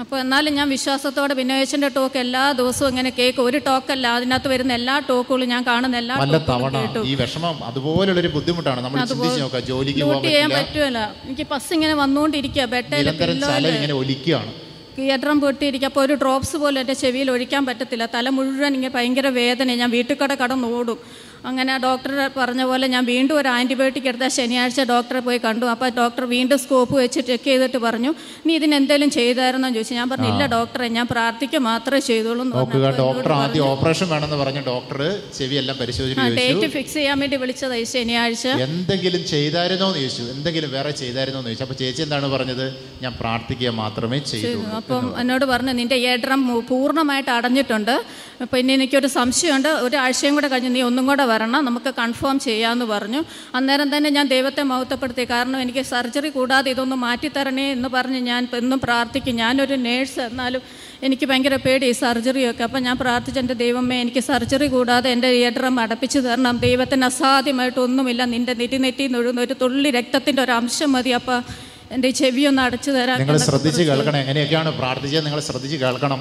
അപ്പോൾ 0.02 0.18
എന്നാലും 0.22 0.52
ഞാൻ 0.58 0.68
വിശ്വാസത്തോടെ 0.74 1.34
ബിനോയച്ചന്റെ 1.38 1.88
ടോക്ക് 1.96 2.18
എല്ലാ 2.22 2.42
ദിവസവും 2.58 2.88
ഇങ്ങനെ 2.92 3.10
കേൾക്കും. 3.18 3.44
ഒരു 3.48 3.58
ടോക്കല്ല 3.68 4.06
അതിനകത്ത് 4.16 4.48
വരുന്ന 4.54 4.72
എല്ലാ 4.80 4.94
ടോക്കുകളും 5.10 5.48
ഞാൻ 5.54 5.62
കാണുന്ന 5.70 5.96
എല്ലാ 6.02 6.16
തവണ 6.50 6.82
ഈ 7.12 7.14
വിഷമം 7.22 7.58
അതുപോലുള്ളൊരു 7.70 8.30
ബുദ്ധിമുട്ടാണ്. 8.36 8.80
നമ്മൾ 8.86 8.98
ചിന്തിച്ച് 9.12 9.40
നോക്കാം 9.44 9.64
ജോലിക്ക് 9.70 10.02
പോകാൻ 10.04 10.22
ചെയ്യാൻ 10.28 10.50
പറ്റുമല്ല. 10.58 11.00
എനിക്ക് 11.26 11.46
ബസ് 11.54 11.72
ഇങ്ങനെ 11.78 11.94
വന്നുകൊണ്ടിരിക്കുക 12.02 12.66
ചല 12.92 13.66
ഇങ്ങനെ 13.78 13.96
ഒലിക്കുകയാണ്. 14.02 14.52
തിയേറ്ററും 14.98 15.40
പൊട്ടിയിരിക്കപ്പോൾ 15.40 16.00
ഒരു 16.00 16.14
ഡ്രോപ്സ് 16.14 16.56
പോലും 16.56 16.80
എന്റെ 16.80 16.92
ചെവിയിൽ 16.92 17.30
ഒഴിക്കാൻ 17.30 17.66
പറ്റത്തില്ല. 17.66 18.04
തല 18.14 18.28
മുഴുവൻ 18.28 18.74
ഇങ്ങനെ 18.74 18.92
ഭയങ്കര 18.94 19.28
വേദന 19.40 19.74
ഞാൻ 19.74 19.90
വീട്ടിൽ 19.90 20.16
കട 20.22 20.34
കടന്ന് 20.34 20.68
ഓടും 20.68 20.98
അങ്ങനെ 21.48 21.72
ഡോക്ടർ 21.86 22.12
പറഞ്ഞ 22.36 22.62
പോലെ 22.70 22.86
ഞാൻ 22.94 23.04
വീണ്ടും 23.12 23.34
ഒരു 23.40 23.48
ആന്റിബയോട്ടിക് 23.56 24.08
എടുത്താൽ 24.10 24.30
ശനിയാഴ്ച 24.36 24.80
ഡോക്ടറെ 24.92 25.20
പോയി 25.26 25.38
കണ്ടു. 25.46 25.66
അപ്പോൾ 25.74 25.90
ഡോക്ടർ 25.98 26.24
വീണ്ടും 26.34 26.58
സ്കോപ്പ് 26.64 26.94
വെച്ച് 27.02 27.20
ചെക്ക് 27.28 27.48
ചെയ്തിട്ട് 27.50 27.78
പറഞ്ഞു 27.86 28.10
നീ 28.46 28.52
ഇതിന് 28.58 28.74
എന്തെങ്കിലും 28.80 29.10
ചെയ്തായിരുന്നോ? 29.18 29.68
ചോദിച്ചു. 29.76 29.94
ഞാൻ 30.00 30.08
പറഞ്ഞു 30.12 30.30
ഇല്ല 30.32 30.46
ഡോക്ടറെ 30.56 30.88
ഞാൻ 30.96 31.06
പ്രാർത്ഥിക്കുക 31.14 31.60
മാത്രമേ 31.70 32.00
ചെയ്തുള്ളൂ 32.10 32.44
ഡോക്ടർ 33.02 33.32
ആദ്യം 33.42 33.64
ഓപ്പറേഷൻ 33.72 34.08
വേണമെന്ന് 34.14 34.38
പറഞ്ഞു. 34.42 34.62
ഡോക്ടർ 34.72 35.00
ചെവി 35.38 35.56
എല്ലാം 35.62 35.76
പരിശോധിച്ച് 35.82 36.26
ഡേറ്റ് 36.40 36.70
ഫിക്സ് 36.76 36.96
ചെയ്യാൻ 36.98 37.16
വേണ്ടി 37.24 37.38
വിളിച്ചതായി 37.44 37.86
ശനിയാഴ്ച. 37.92 38.46
എന്തെങ്കിലും 38.66 39.22
ചെയ്തായിരുന്നോ 39.34 39.88
എന്ന് 39.90 40.02
ചോദിച്ചു. 40.02 40.24
എന്തെങ്കിലും 40.34 40.70
വേറെ 40.76 40.92
ചെയ്തായിരുന്നോ 41.02 41.40
എന്ന് 41.40 41.50
ചോദിച്ചു. 41.50 41.66
അപ്പോൾ 41.68 41.78
ചേച്ചി 41.82 42.02
എന്താണ് 42.06 42.26
പറഞ്ഞത്? 42.34 42.66
ഞാൻ 43.04 43.14
പ്രാർത്ഥിക്കുക 43.20 43.72
മാത്രമേ 43.82 44.18
ചെയ്തു. 44.32 44.60
അപ്പം 44.80 45.06
എന്നോട് 45.22 45.46
പറഞ്ഞു 45.52 45.74
നിന്റെ 45.80 45.96
ഏഡ്രം 46.12 46.42
പൂർണമായിട്ട് 46.72 47.30
അടഞ്ഞിട്ടുണ്ട്. 47.38 47.94
പിന്നെ 48.52 48.70
എനിക്കൊരു 48.78 49.08
സംശയമുണ്ട്. 49.18 49.70
ഒരാഴ്ചയും 49.86 50.34
കൂടെ 50.36 50.48
കഴിഞ്ഞ് 50.52 50.72
നീ 50.76 50.82
ഒന്നും 50.90 51.04
കൂടെ 51.10 51.24
വരണം 51.36 51.64
നമുക്ക് 51.64 51.94
കൺഫേം 51.98 52.38
ചെയ്യാമെന്ന് 52.38 52.84
പറഞ്ഞു. 52.84 53.20
അന്നേരം 53.54 53.96
തന്നെ 53.96 54.10
ഞാൻ 54.10 54.26
ദൈവത്തെ 54.28 54.62
മഹത്വപ്പെടുത്തി. 54.62 55.24
കാരണം 55.30 55.60
എനിക്ക് 55.60 55.82
സർജറി 55.82 56.28
കൂടാതെ 56.28 56.70
ഇതൊന്ന് 56.70 56.96
മാറ്റിത്തരണേ 56.96 57.66
എന്ന് 57.72 57.88
പറഞ്ഞ് 57.88 58.20
ഞാൻ 58.30 58.48
എന്നും 58.54 58.80
പ്രാർത്ഥിക്കും. 58.80 59.36
ഞാനൊരു 59.36 59.74
നേഴ്സ് 59.86 60.20
എന്നാലും 60.20 60.62
എനിക്ക് 61.02 61.26
ഭയങ്കര 61.26 61.56
പേടി 61.56 61.92
സർജറിയൊക്കെ 61.92 62.62
അപ്പം 62.64 62.82
ഞാൻ 62.82 62.96
പ്രാർത്ഥിച്ച 62.96 63.38
എന്റെ 63.38 63.54
ദൈവമേ 63.54 64.00
എനിക്ക് 64.00 64.20
സർജറി 64.20 64.66
കൂടാതെ 64.66 65.10
എന്റെ 65.10 65.28
ഏഡ്രം 65.28 65.80
അടപ്പിച്ച് 65.80 66.18
തരണം. 66.18 66.58
ദൈവത്തിന് 66.58 67.04
അസാധ്യമായിട്ടൊന്നുമില്ല. 67.04 68.24
നിന്റെ 68.24 68.54
നെറ്റി 68.54 68.76
നെറ്റി 68.76 69.06
നൊഴുന്ന 69.06 69.40
ഒരു 69.40 69.54
തുള്ളി 69.62 69.90
രക്തത്തിന്റെ 69.90 70.42
ഒരു 70.42 70.52
അംശം 70.52 70.92
മതി 70.92 71.10
അപ്പം. 71.10 71.40
എന്റെ 71.94 72.08
ഈ 72.08 72.10
ചെവി 72.10 72.40
ഒന്ന് 72.40 72.62
അടച്ചു 72.62 72.90
തരാൻ 72.90 73.18
നിങ്ങൾ 73.18 73.36
ശ്രദ്ധിച്ച് 73.36 73.82
കേൾക്കണം. 73.82 74.16
എങ്ങനെയൊക്കെയാണ് 74.16 74.70
പ്രാർത്ഥിച്ചത്? 74.78 75.24
നിങ്ങൾ 75.26 75.40
ശ്രദ്ധിച്ച് 75.40 75.76
കേൾക്കണം. 75.76 76.20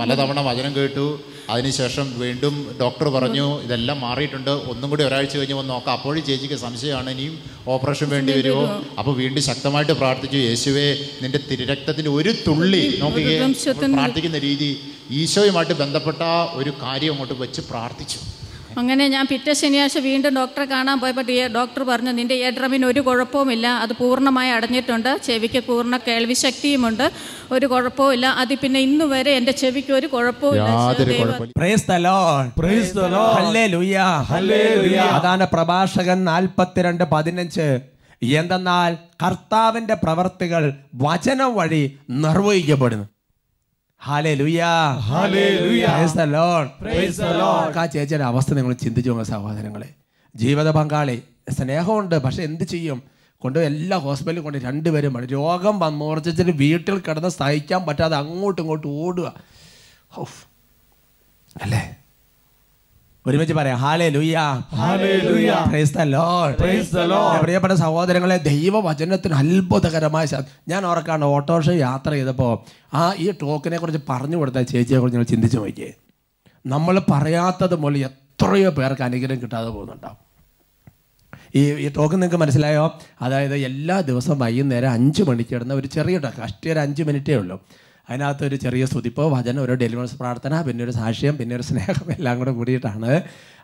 പലതവണ 0.00 0.40
വചനം 0.40 0.76
കേട്ടു. 0.76 1.20
അതിനുശേഷം 1.50 2.20
വീണ്ടും 2.20 2.54
ഡോക്ടർ 2.80 3.08
പറഞ്ഞു 3.08 3.62
ഇതെല്ലാം 3.62 4.00
മാറിയിട്ടുണ്ട്. 4.00 4.50
ഒന്നും 4.50 4.90
കൂടി 4.90 5.04
ഒരാഴ്ച 5.04 5.36
കഴിഞ്ഞ് 5.36 5.54
വന്ന് 5.54 5.70
നോക്കാം. 5.70 5.92
അപ്പോഴും 5.92 6.26
ചേച്ചിക്ക് 6.26 6.54
സംശയമാണ്. 6.54 7.10
ഇനിയും 7.10 7.34
ഓപ്പറേഷൻ 7.68 8.08
വേണ്ടി 8.08 8.32
വരുമോ? 8.38 8.82
അപ്പോൾ 8.98 9.16
വീണ്ടും 9.16 9.42
ശക്തമായിട്ട് 9.42 9.92
പ്രാർത്ഥിച്ചു. 9.92 10.36
യേശുവേ 10.36 10.86
നിന്റെ 11.22 11.40
തിരുരക്തത്തിന്റെ 11.50 12.10
ഒരു 12.10 12.34
തുള്ളി 12.46 12.98
നോക്കുകയും 13.00 13.54
പ്രാർത്ഥിക്കുന്ന 13.94 14.38
രീതി 14.38 14.70
ഈശോയുമായിട്ട് 15.10 15.72
ബന്ധപ്പെട്ട 15.72 16.22
ഒരു 16.52 16.72
കാര്യം 16.82 17.12
അങ്ങോട്ട് 17.12 17.34
വെച്ച് 17.34 17.60
പ്രാർത്ഥിച്ചു. 17.70 18.18
അങ്ങനെ 18.78 19.08
ഞാൻ 19.08 19.26
പിറ്റേ 19.30 19.52
ശനിയാഴ്ച 19.52 19.98
വീണ്ടും 19.98 20.34
ഡോക്ടറെ 20.34 20.64
കാണാൻ 20.64 21.00
പോയപ്പോൾ 21.00 21.22
ഡി 21.22 21.48
ഡോക്ടർ 21.48 21.82
പറഞ്ഞു 21.82 22.10
നിന്റെ 22.10 22.34
ഏഡ്രമിന് 22.34 22.86
ഒരു 22.86 23.00
കുഴപ്പവുമില്ല. 23.00 23.66
അത് 23.66 23.92
പൂർണമായി 23.92 24.50
അടഞ്ഞിട്ടുണ്ട്. 24.50 25.18
ചെവിക്ക് 25.26 25.64
പൂർണ 25.64 25.96
കേൾവിശക്തിയുമുണ്ട് 25.96 27.10
ഒരു 27.52 27.66
കുഴപ്പവുമില്ല. 27.66 28.26
അത് 28.26 28.54
പിന്നെ 28.54 28.80
ഇന്ന് 28.80 29.04
വരെ 29.04 29.30
എന്റെ 29.30 29.52
ചെവിക്ക് 29.52 29.92
ഒരു 29.92 30.06
കുഴപ്പവും. 30.06 30.62
അതാണ് 35.00 35.46
പ്രഭാഷകൻ 35.52 36.24
നാൽപ്പത്തിരണ്ട് 36.24 37.04
പതിനഞ്ച്. 37.04 37.80
എന്തെന്നാൽ 38.22 38.96
കർത്താവിന്റെ 39.22 39.94
പ്രവർത്തികൾ 39.94 40.74
വചനം 40.94 41.54
വഴി 41.54 41.98
നിർവഹിക്കപ്പെടുന്നു. 42.10 43.06
ചേച്ചിയുടെ 47.86 48.24
അവസ്ഥ 48.24 48.54
നിങ്ങൾ 48.54 48.72
ചിന്തിച്ചു 48.72 49.10
നോക്കുക 49.10 49.26
സഹോദരങ്ങളെ. 49.26 49.88
ജീവിത 50.36 50.70
പങ്കാളി 50.70 51.22
സ്നേഹമുണ്ട് 51.50 52.18
പക്ഷെ 52.18 52.42
എന്ത് 52.42 52.64
ചെയ്യും? 52.64 53.02
കൊണ്ട് 53.38 53.58
എല്ലാ 53.58 53.96
ഹോസ്പിറ്റലിൽ 53.96 54.42
കൊണ്ട് 54.42 54.58
രണ്ടുപേരും 54.58 55.12
വേണം. 55.12 55.28
രോഗം 55.28 55.78
വന്നോർച്ചിട്ട് 55.80 56.42
വീട്ടിൽ 56.42 56.98
കിടന്ന് 56.98 57.28
സഹിക്കാൻ 57.28 57.86
പറ്റാതെ 57.86 58.16
അങ്ങോട്ടും 58.16 58.62
ഇങ്ങോട്ടും 58.62 58.88
ഓടുക. 58.88 59.34
അല്ലേ? 61.62 61.96
ഒരുമിച്ച് 63.30 63.54
പറയാം. 63.54 63.78
ഹാലേ 63.78 64.08
ലുയ്യ 64.08 64.38
പ്രിയപ്പെട്ട 67.42 67.74
സഹോദരങ്ങളെ 67.74 68.36
ദൈവവചനത്തിന് 68.36 69.34
അത്ഭുതകരമായ 69.34 70.26
ഞാൻ 70.68 70.86
ഓർക്കാണ് 70.86 71.24
ഓട്ടോറിക്ഷ 71.24 71.70
യാത്ര 71.70 72.10
ചെയ്തപ്പോൾ 72.10 72.52
ആ 72.96 73.14
ഈ 73.18 73.30
ടോക്കിനെ 73.42 73.78
കുറിച്ച് 73.78 74.00
പറഞ്ഞു 74.10 74.36
കൊടുത്ത 74.36 74.56
ചേച്ചിയെ 74.56 74.98
കുറിച്ച് 74.98 75.16
ഞങ്ങൾ 75.16 75.30
ചിന്തിച്ചു 75.30 75.58
നോക്കിയേ. 75.58 75.92
നമ്മൾ 76.66 77.02
പറയാത്തത് 77.10 77.74
പോലെ 77.74 78.00
എത്രയോ 78.00 78.70
പേർക്ക് 78.70 79.02
അനുഗ്രഹം 79.02 79.42
കിട്ടാതെ 79.42 79.68
പോകുന്നുണ്ടാവും. 79.68 80.18
ഈ 81.54 81.72
ഈ 81.84 81.88
ടോക്ക് 81.96 82.14
നിങ്ങൾക്ക് 82.14 82.36
മനസ്സിലായോ? 82.36 82.98
അതായത് 83.22 83.56
എല്ലാ 83.56 84.00
ദിവസവും 84.00 84.38
വൈകുന്നേരം 84.38 84.90
അഞ്ച് 84.90 85.22
മണിക്ക് 85.22 85.54
ഇടുന്ന 85.54 85.74
ഒരു 85.74 85.86
ചെറിയ 85.86 86.18
ടോക്ക് 86.18 86.40
അഷ്ടേ 86.40 86.72
ഒരു 86.72 86.78
അഞ്ച് 86.78 87.02
മിനിറ്റേ 87.02 87.34
ഉള്ളൂ. 87.34 87.56
അതിനകത്ത് 88.08 88.44
ഒരു 88.48 88.56
ചെറിയ 88.64 88.84
സ്തുതിപ്പോ 88.90 89.24
വചനം 89.36 89.60
ഒരു 89.66 89.74
ഡെലിവറൻസ് 89.82 90.16
പ്രാർത്ഥന 90.20 90.62
പിന്നെ 90.66 90.82
ഒരു 90.86 90.94
സാക്ഷ്യം 91.00 91.34
പിന്നെ 91.40 91.54
ഒരു 91.58 91.64
സ്നേഹം 91.70 92.06
എല്ലാം 92.18 92.34
കൂടെ 92.40 92.52
കൂടിയിട്ടാണ്. 92.58 93.10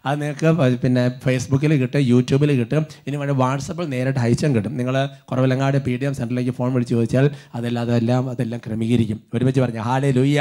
അത് 0.06 0.16
നിങ്ങൾക്ക് 0.20 0.50
പിന്നെ 0.82 1.02
ഫേസ്ബുക്കിൽ 1.24 1.72
കിട്ടും 1.82 2.02
യൂട്യൂബിൽ 2.10 2.50
കിട്ടും 2.58 2.82
ഇനി 3.06 3.16
വേണ്ടി 3.20 3.34
വാട്സപ്പിൽ 3.40 3.86
നേരിട്ട് 3.94 4.20
അയച്ചും 4.24 4.50
കിട്ടും. 4.56 4.72
നിങ്ങൾ 4.80 4.96
കുറവിലങ്ങാട് 5.30 5.78
പി 5.86 5.94
ഡി 6.00 6.04
എം 6.08 6.14
സെന്ററിലേക്ക് 6.18 6.52
ഫോൺ 6.58 6.68
വിളിച്ച് 6.74 6.94
ചോദിച്ചാൽ 6.96 7.26
അതെല്ലാം 7.56 7.82
അതെല്ലാം 7.86 8.24
അതെല്ലാം 8.32 8.60
ക്രമീകരിക്കും. 8.66 9.18
ഒരുമിച്ച് 9.34 9.60
പറഞ്ഞു 9.64 9.82
ഹാലേ 9.88 10.10
ലുയ്യ. 10.18 10.38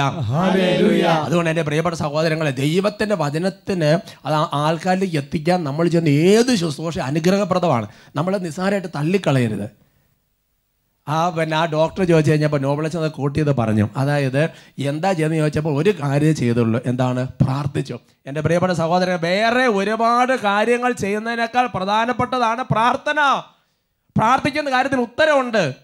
അതുകൊണ്ട് 1.28 1.52
എന്റെ 1.54 1.64
പ്രിയപ്പെട്ട 1.70 1.96
സഹോദരങ്ങളെ 2.04 2.52
ദൈവത്തിന്റെ 2.64 3.16
വചനത്തിന് 3.24 3.90
അത് 4.28 4.36
ആൾക്കാരിലേക്ക് 4.64 5.18
എത്തിക്കാൻ 5.24 5.60
നമ്മൾ 5.70 5.88
ചെന്ന് 5.96 6.14
ഏത് 6.30 6.52
ശുശ്രൂഷ 6.64 7.00
അനുഗ്രഹപ്രദമാണ്. 7.10 7.88
നമ്മൾ 8.20 8.36
നിസ്സാരമായിട്ട് 8.48 8.92
തള്ളിക്കളയരുത്. 9.00 9.68
ആ 11.08 11.30
പിന്നെ 11.30 11.58
ആ 11.58 11.66
ഡോക്ടർ 11.66 12.04
ചോദിച്ചു 12.04 12.32
കഴിഞ്ഞപ്പോൾ 12.32 12.62
നോബിളച്ച് 12.62 12.98
അത് 12.98 13.12
കോട്ട് 13.12 13.40
ചെയ്ത് 13.40 13.56
പറഞ്ഞു. 13.56 13.90
അതായത് 13.98 14.50
എന്താ 14.78 15.12
ചെയ്യുന്നത് 15.12 15.40
ചോദിച്ചപ്പോൾ 15.40 15.82
ഒരു 15.82 15.90
കാര്യം 15.90 16.36
ചെയ്തുള്ളൂ. 16.36 16.82
എന്താണ്? 16.86 17.28
പ്രാർത്ഥിച്ചു. 17.42 18.00
എന്റെ 18.26 18.42
പ്രിയപ്പെട്ട 18.42 18.74
സഹോദരൻ 18.74 19.20
വേറെ 19.22 19.68
ഒരുപാട് 19.68 20.34
കാര്യങ്ങൾ 20.40 20.92
ചെയ്യുന്നതിനേക്കാൾ 20.92 21.68
പ്രധാനപ്പെട്ടതാണ് 21.68 22.64
പ്രാർത്ഥന. 22.72 23.42
പ്രാർത്ഥിക്കുന്ന 24.18 24.72
കാര്യത്തിന് 24.72 25.02
ഉത്തരമുണ്ട് 25.02 25.76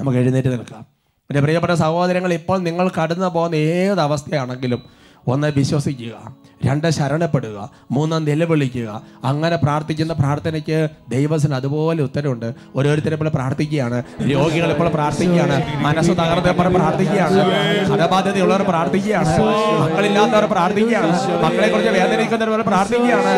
നമുക്ക് 0.00 0.18
എഴുന്നേറ്റ് 0.18 0.48
നിൽക്കാം. 0.48 0.86
എന്റെ 1.30 1.40
പ്രിയപ്പെട്ട 1.40 1.72
സഹോദരങ്ങൾ 1.72 2.32
ഇപ്പോൾ 2.32 2.58
നിങ്ങൾ 2.58 2.90
കടന്നു 3.02 3.26
പോകുന്ന 3.26 3.54
ഏത് 3.54 4.00
അവസ്ഥയാണെങ്കിലും 4.00 4.82
ഒന്ന് 5.28 5.48
വിശ്വസിക്കുക. 5.48 6.36
രണ്ട് 6.64 6.90
ശരണപ്പെടുക 6.90 7.70
മൂന്ന് 7.90 8.26
നിലവിളിക്കുക 8.26 9.02
അങ്ങനെ 9.24 9.56
പ്രാർത്ഥിക്കുന്ന 9.56 10.12
പ്രാർത്ഥനയ്ക്ക് 10.12 10.88
ദൈവസിന് 11.08 11.54
അതുപോലെ 11.54 12.02
ഉത്തരവുണ്ട്. 12.02 12.54
ഓരോരുത്തരെ 12.76 13.12
ഇപ്പോൾ 13.12 13.28
പ്രാർത്ഥിക്കുകയാണ്. 13.28 14.02
രോഗികൾ 14.34 14.70
ഇപ്പോൾ 14.70 14.88
പ്രാർത്ഥിക്കുകയാണ്. 14.88 15.56
മനസ്സ് 15.76 16.10
തകർന്നപ്പോൾ 16.10 16.68
പ്രാർത്ഥിക്കുകയാണ്. 16.74 17.38
കടബാധ്യതയുള്ളവർ 17.92 18.62
പ്രാർത്ഥിക്കുകയാണ്. 18.62 19.38
മക്കളില്ലാത്തവർ 19.80 20.44
പ്രാർത്ഥിക്കുകയാണ്. 20.44 21.12
മക്കളെ 21.44 21.68
കുറിച്ച് 21.68 21.90
വേദനിക്കുന്നവർ 21.90 22.60
പ്രാർത്ഥിക്കുകയാണ്. 22.60 23.32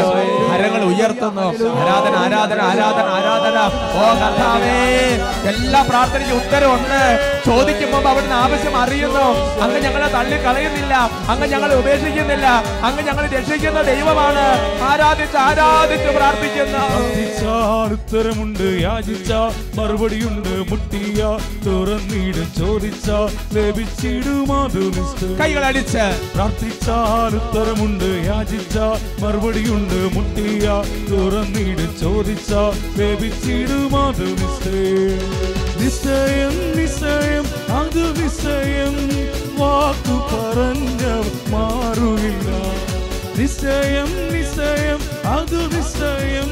കരങ്ങൾ 0.50 0.84
ഉയർത്തുന്നു. 0.84 1.46
ആരാധന 1.80 2.16
ആരാധന 2.16 2.60
ആരാധന 2.62 3.06
ആരാധന. 3.18 3.58
ഓ 4.00 4.06
കർത്താവേ 4.22 4.76
എല്ലാ 5.52 5.82
പ്രാർത്ഥനയ്ക്കും 5.82 6.36
ഉത്തരവുണ്ട്. 6.36 7.00
ചോദിക്കുമ്പോൾ 7.46 8.08
അവിടുന്ന് 8.08 8.34
ആവശ്യം 8.34 8.76
അറിയുന്നു. 8.76 9.26
അങ്ങ് 9.64 9.80
ഞങ്ങളെ 9.80 10.08
തള്ളി 10.08 10.36
കളയുന്നില്ല 10.44 10.94
അങ്ങ് 11.28 11.46
ഞങ്ങളെ 11.46 11.74
ഉപേക്ഷിക്കുന്നില്ല. 11.76 12.46
അങ്ങ് 12.88 13.02
ഞങ്ങളെ 13.10 13.28
രക്ഷിക്കുന്ന 13.36 13.80
ദൈവമാണ്. 13.82 14.44
ആരാധിച്ച് 14.88 15.38
ആരാധിച്ച് 15.46 16.10
പ്രാർത്ഥിക്കുന്ന. 16.16 16.76
ഉത്തരമുണ്ട് 17.94 18.66
യാചിച്ച 18.82 19.30
മറുപടിയുണ്ട് 19.78 20.52
മുട്ടിയ 20.70 21.20
തുറന്നിടും 21.66 22.48
ചോദിച്ച 22.58 23.08
ലഭിച്ചിടുമാതു 23.56 24.84
കൈകൾ 25.40 25.64
അടിച്ച് 25.68 26.04
പ്രാർത്ഥിച്ചാൽ 26.34 27.34
ഉത്തരമുണ്ട് 27.40 28.08
യാചിച്ച 28.28 28.76
മറുപടിയുണ്ട് 29.22 29.98
മുട്ടിയ 30.16 30.66
തുറന്നിടും 31.10 31.90
ചോദിച്ച 32.02 32.52
ലഭിച്ചിടുമാതു 33.00 34.28
നിശ്ചയം 35.82 36.56
നിശ്ചയം 36.78 37.46
അത് 37.80 38.02
നിശ്ചയം. 38.20 38.96
വാക്കു 39.60 40.16
പറഞ്ഞ 40.30 41.04
മാറുകില്ല 41.52 42.48
നിശ്ചയം 43.40 44.10
നിശ്ചയം 44.32 45.00
അത് 45.36 45.60
നിശ്ചയം. 45.74 46.50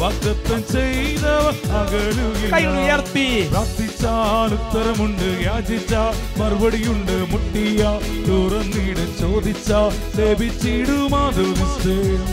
വാഗ്ദത്തം 0.00 0.60
ചെയ്തവ 0.72 1.48
ഉയർത്തി. 2.78 3.26
പ്രാർത്ഥിച്ചാൽ 3.50 4.52
ഉത്തരമുണ്ട് 4.56 5.28
യാചിച്ച 5.46 5.92
മറുപടിയുണ്ട് 6.40 7.14
മുട്ടിയ 7.32 7.82
തുറന്നിട 8.28 8.98
ചോദിച്ച 9.20 9.70
സേവിച്ചിടുമാതു 10.16 11.46
നിശ്ചയം. 11.60 12.24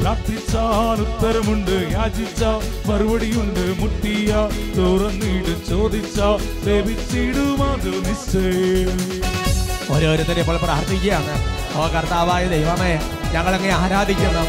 പ്രാർത്ഥിച്ചാൽ 0.00 0.98
ഉത്തരമുണ്ട് 1.06 1.76
യാചിച്ച 1.96 2.42
മറുപടിയുണ്ട് 2.88 3.64
മുട്ടിയ 3.82 4.32
തുറന്നിട് 4.78 5.52
ചോദിച്ച 5.70 6.18
സേവിച്ചിടുമാതു 6.64 7.94
നിശ്ചയം. 8.08 8.98
ഓരോരുത്തരെ 9.94 10.40
ഇപ്പോൾ 10.44 10.58
പ്രാർത്ഥിക്കുകയാണ്. 10.66 11.36
ഓ 11.80 11.86
കർത്താവായ 11.88 12.44
ദൈവമേ. 12.48 12.92
ഞങ്ങളങ്ങെ 13.34 13.72
ആരാധിക്കുന്നു? 13.82 14.42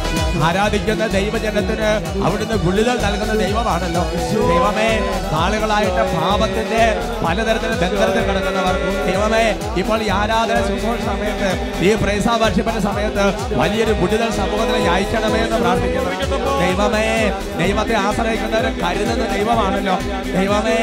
ആരാധിക്കുന്ന 0.48 1.04
ദൈവജനത്തിന് 1.16 1.90
അവിടുന്ന് 2.26 2.58
ഗുളിതൽ 2.66 2.98
നൽകുന്ന 3.06 3.34
ദൈവമാണല്ലോ. 3.44 4.04
ദൈവമേ 4.50 4.90
നാളുകളായിട്ട് 5.34 6.04
പാപത്തിന്റെ 6.16 6.84
പലതരത്തിൽ 7.24 7.72
ബന്ധത്തിൽ 7.82 8.24
കിടക്കുന്നവർ. 8.28 8.76
ദൈവമേ 9.08 9.44
ഇപ്പോൾ 9.82 10.00
ഈ 10.08 10.10
ആരാധന 10.20 10.58
ശുശ്രൂഷ 10.68 11.00
സമയത്ത് 11.10 11.50
ഈ 11.88 11.92
പ്രൈസാവർഷിപ്പിന്റെ 12.04 12.82
സമയത്ത് 12.88 13.26
വലിയൊരു 13.62 13.94
ഗുളിതൽ 14.02 14.30
സമൂഹത്തിന് 14.40 14.90
അയക്കണമേ 14.96 15.42
എന്ന് 15.48 15.60
പ്രാർത്ഥിക്കുന്നു. 15.64 16.12
ദൈവമേ 16.64 17.06
ദൈവത്തെ 17.64 17.96
ആശ്രയിക്കുന്നവർ 18.06 18.68
കരുതുന്ന 18.84 19.26
ദൈവമാണല്ലോ. 19.36 19.98
ദൈവമേ 20.38 20.80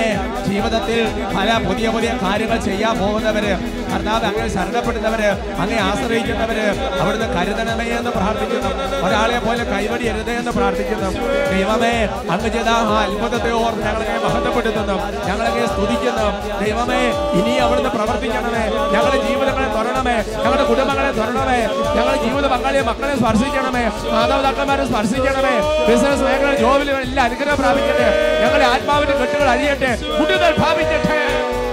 ജീവിതത്തിൽ 0.49 1.01
പല 1.37 1.49
പുതിയ 1.69 1.89
പുതിയ 1.95 2.11
കാര്യങ്ങൾ 2.25 2.59
ചെയ്യാൻ 2.69 2.95
പോകുന്നവര് 3.03 3.53
കർത്താവ് 3.93 4.27
അങ്ങനെ 4.31 4.49
ശരണപ്പെടുന്നവര് 4.57 5.31
അങ്ങനെ 5.63 5.81
ആശ്രയിക്കുന്നവര് 5.89 6.67
അവിടുന്ന് 7.01 7.29
കരുതണമേ 7.37 7.84
എന്ന് 7.89 8.11
പ്രാർത്ഥിക്കുന്നു. 8.11 8.71
ഒരാളെ 9.07 9.39
പോലെ 9.39 9.65
കൈവടി 9.65 9.83
കൈവടിയരുതേ 9.85 10.33
എന്ന് 10.33 10.51
പ്രാർത്ഥിക്കുന്നു. 10.51 11.11
ദൈവമേ 11.51 11.95
അങ്ങ് 12.31 12.49
ചെയ്ത 12.49 12.69
ആ 12.69 13.05
അത്ഭുതത്തെ 13.05 13.53
ഓർത്ത് 13.53 13.85
ഞങ്ങളെ 13.87 14.21
മഹത്വപ്പെടുത്തുന്നു. 14.25 14.97
ഞങ്ങളെ 15.27 15.67
സ്തുതിക്കുന്നു. 15.67 16.27
ദൈവമേ 16.65 17.03
ഇനി 17.41 17.51
അവിടുന്ന് 17.51 17.91
പ്രവർത്തിക്കണമേ. 17.91 18.65
ഞങ്ങളുടെ 18.93 19.29
ജീവിതങ്ങളെ 19.29 19.69
തുറണമേ 19.75 20.17
ഞങ്ങളുടെ 20.39 20.65
കുടുംബങ്ങളെ 20.65 21.11
തുറണമേ 21.11 21.61
ഞങ്ങളുടെ 21.97 22.23
ജീവിത 22.23 22.47
പങ്കാളിയെ 22.47 22.83
മക്കളെ 22.83 23.17
സ്പർശിക്കണമേ. 23.17 23.85
മാതാപിതാക്കന്മാരെ 24.13 24.87
സ്പർശിക്കണമേ. 24.87 25.55
ബിസിനസ് 25.89 26.23
മേഖല 26.23 26.55
ജോബിൽ 26.55 26.91
എല്ലാം 26.91 27.25
അനുഗ്രഹം 27.25 27.57
പ്രാപിക്കട്ടെ. 27.57 28.09
ഞങ്ങളുടെ 28.43 28.65
ആത്മാവിന്റെ 28.65 29.17
കെട്ടുകൾ 29.19 29.49
അഴിയട്ടെ. 29.49 29.93
കുട്ടികൾ 30.19 30.51
പ്രാപിക്കട്ടെ. 30.51 31.64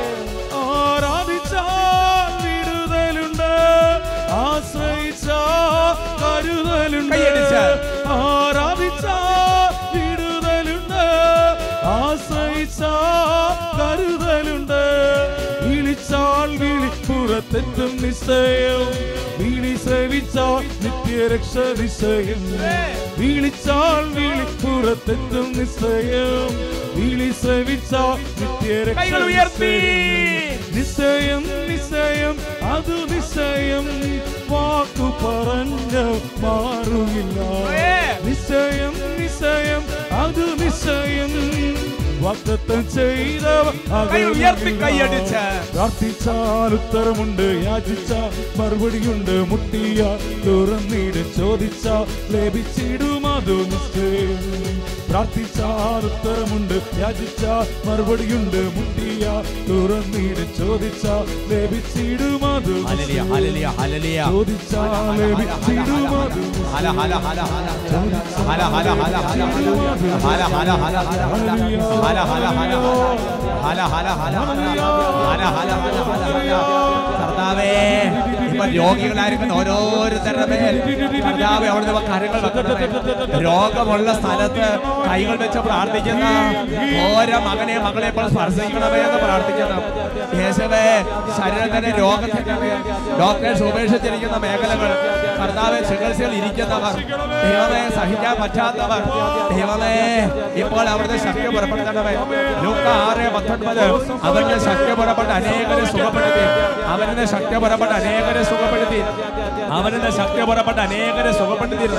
ആശ്രയിച്ചാൽ 5.11 5.95
കരുതലുണ്ട്. 6.21 7.15
കൈയടിച്ച്. 7.15 7.63
ആരാധിച്ചാൽ 8.07 9.73
വിടുതലുണ്ട്. 9.93 11.03
ആശ്രയിച്ചാൽ 11.83 13.55
കരുതലുണ്ട്. 13.79 14.83
വിളിച്ചാൽ 15.63 16.49
വിളിപ്പുറത്തെത്തും 16.49 17.91
നിശ്ചയം. 18.01 18.87
വിളി 19.39 19.75
സേവിച്ചാൽ 19.75 20.63
നിത്യരക്ഷ 20.83 21.81
നിശ്ചയം. 21.81 22.41
വിളിച്ചാൽ 23.17 24.05
വിളിപ്പുറത്തെത്തും 24.17 25.53
നിശ്ചയം. 25.57 26.47
വിളി 26.95 27.31
സേവിച്ചാൽ 27.43 28.17
നിത്യരക്ഷ. 28.39 29.13
നിശ്ചയം 30.75 31.43
നിശ്ചയം. 31.69 32.60
അത് 32.75 32.95
നിശ്ചയം 33.11 33.87
വാക്കു 34.51 35.07
പറഞ്ഞ 35.21 35.95
മാറുമില്ല 36.43 37.39
നിശ്ചയം 38.27 38.93
നിശ്ചയം 39.19 39.83
അത് 40.23 40.45
നിശ്ചയം. 40.61 41.33
വാക്തത്വം 42.23 42.81
ചെയ്തവ 42.95 43.67
കൈ 44.11 44.19
ഉയർത്തി 44.31 44.71
കൈയടിച്ച്. 44.81 45.43
പ്രാർത്ഥിച്ചാൽ 45.71 46.73
ഉത്തരമുണ്ട് 46.77 47.47
യാചിച്ച 47.67 48.11
മറുപടിയുണ്ട്. 48.59 49.35
മുട്ടിയ 49.51 50.01
തുറന്നിട് 50.45 51.21
ചോദിച്ച 51.37 51.85
ലഭിച്ചിടും 52.35 53.25
അത് 53.35 53.55
നിശ്ചയം. 53.71 54.43
പ്രാർത്ഥിച്ചാൽ 55.11 56.03
ഉത്തരമുണ്ട് 56.09 56.75
യാചിച്ച 56.99 57.45
മറുപടിയുണ്ട് 57.87 58.61
മുട്ടിയ 58.75 59.25
തുറന്നിട് 59.67 60.43
ചോദിച്ചാൽ 60.57 61.25
ലഭിച്ചിടും 61.51 62.43
അത് 62.45 62.73
രോഗികളായിരിക്കുന്ന 78.75 79.53
ഓരോരുത്തരുടെ 79.53 80.45
മേൽ 80.53 80.75
കർത്താവെ 81.21 81.67
അവിടുന്ന് 81.67 82.03
കരങ്ങൾ 82.09 82.41
രോഗമുള്ള 83.45 84.09
സ്ഥലത്ത് 84.19 84.67
കൈകൾ 85.07 85.35
വെച്ച് 85.35 85.59
പ്രാർത്ഥിക്കുന്ന 85.59 86.25
ഓരോ 87.07 87.39
മകനെ 87.47 87.77
മകളെ 87.85 88.07
ഇപ്പോൾ 88.07 88.27
സ്പർശിക്കണമേ 88.29 88.99
എന്ന് 89.07 89.19
പ്രാർത്ഥിക്കുന്നു. 89.25 89.79
ശരീരത്തിന്റെ 91.37 91.91
രോഗത്തിന്റെ 91.99 92.55
ഡോക്ടേഴ്സ് 93.19 93.63
ഉപേക്ഷിച്ചിരിക്കുന്ന 93.63 94.37
മേഖലകൾ 94.45 94.91
കർത്താവെ 95.41 95.79
ചികിത്സയിൽ 95.89 96.33
ഇരിക്കുന്നവർ 96.39 96.95
ദൈവമേ 97.43 97.81
സഹിക്കാൻ 97.97 98.35
പറ്റാത്തവർ 98.41 99.01
ദൈവമേ 99.51 99.93
ഇപ്പോൾ 100.61 100.85
അവിടുത്തെ 100.93 101.17
ശക്തി 101.25 101.47
പുറപ്പെടുത്തണമേ. 101.55 102.13
ലൂക്ക 102.63 102.87
ആറ് 103.07 103.25
പത്തൊൻപത് 103.35 103.83
അവരുടെ 104.29 104.57
ശക്തി 104.67 104.93
പുറപ്പെട്ട് 104.99 105.33
അനേകരെ 105.39 105.85
സുഖപ്പെടുത്തി. 105.93 106.45
അവരുടെ 106.93 107.25
ശക്തി 107.33 107.55
പുറപ്പെട്ട് 107.63 107.93
അനേകരെ 107.99 108.43
സുഖപ്പെടുത്തി. 108.51 109.01
അവരുടെ 109.77 110.11
ശക്തി 110.19 110.41
പുറപ്പെട്ട് 110.49 110.81
അനേകരെ 110.87 111.31
സുഖപ്പെടുത്തി. 111.39 111.89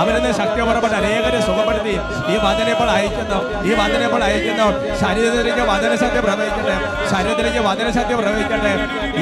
അവരുടെ 0.00 0.32
ശക്തി 0.40 0.60
പുറപ്പെട്ട് 0.68 0.96
അനേകരെ 1.00 1.40
സുഖപ്പെടുത്തി. 1.48 1.94
ഈ 2.32 2.36
വചന 2.46 2.68
ഇപ്പോൾ 2.74 2.90
അയക്കുന്നു. 2.96 3.38
ഈ 3.68 3.72
വചന 3.80 4.02
ഇപ്പോൾ 4.08 4.24
അയക്കുന്നു. 4.28 4.68
ശരീരത്തിലേക്ക് 5.02 5.64
വചനശക്തി 5.72 6.20
പ്രവഹിക്കട്ടെ. 6.26 6.76
ശരീരത്തിലേക്ക് 7.12 7.62
വചനശക്തി 7.68 8.14
പ്രവഹിക്കട്ടെ. 8.20 8.74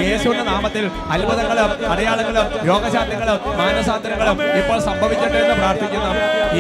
യേശുവിന്റെ 0.02 0.44
നാമത്തിൽ 0.50 0.84
അത്ഭുതങ്ങളും 1.14 1.70
അടയാളങ്ങളും 1.92 2.46
രോഗശാന്തികളും 2.68 3.38
മാനസാന്തരങ്ങളും 3.60 4.36
ഇപ്പോൾ 4.60 4.78
സംഭവിക്കട്ടെ 4.88 5.38
എന്ന് 5.44 5.56
പ്രാർത്ഥിക്കുന്നു. 5.60 6.10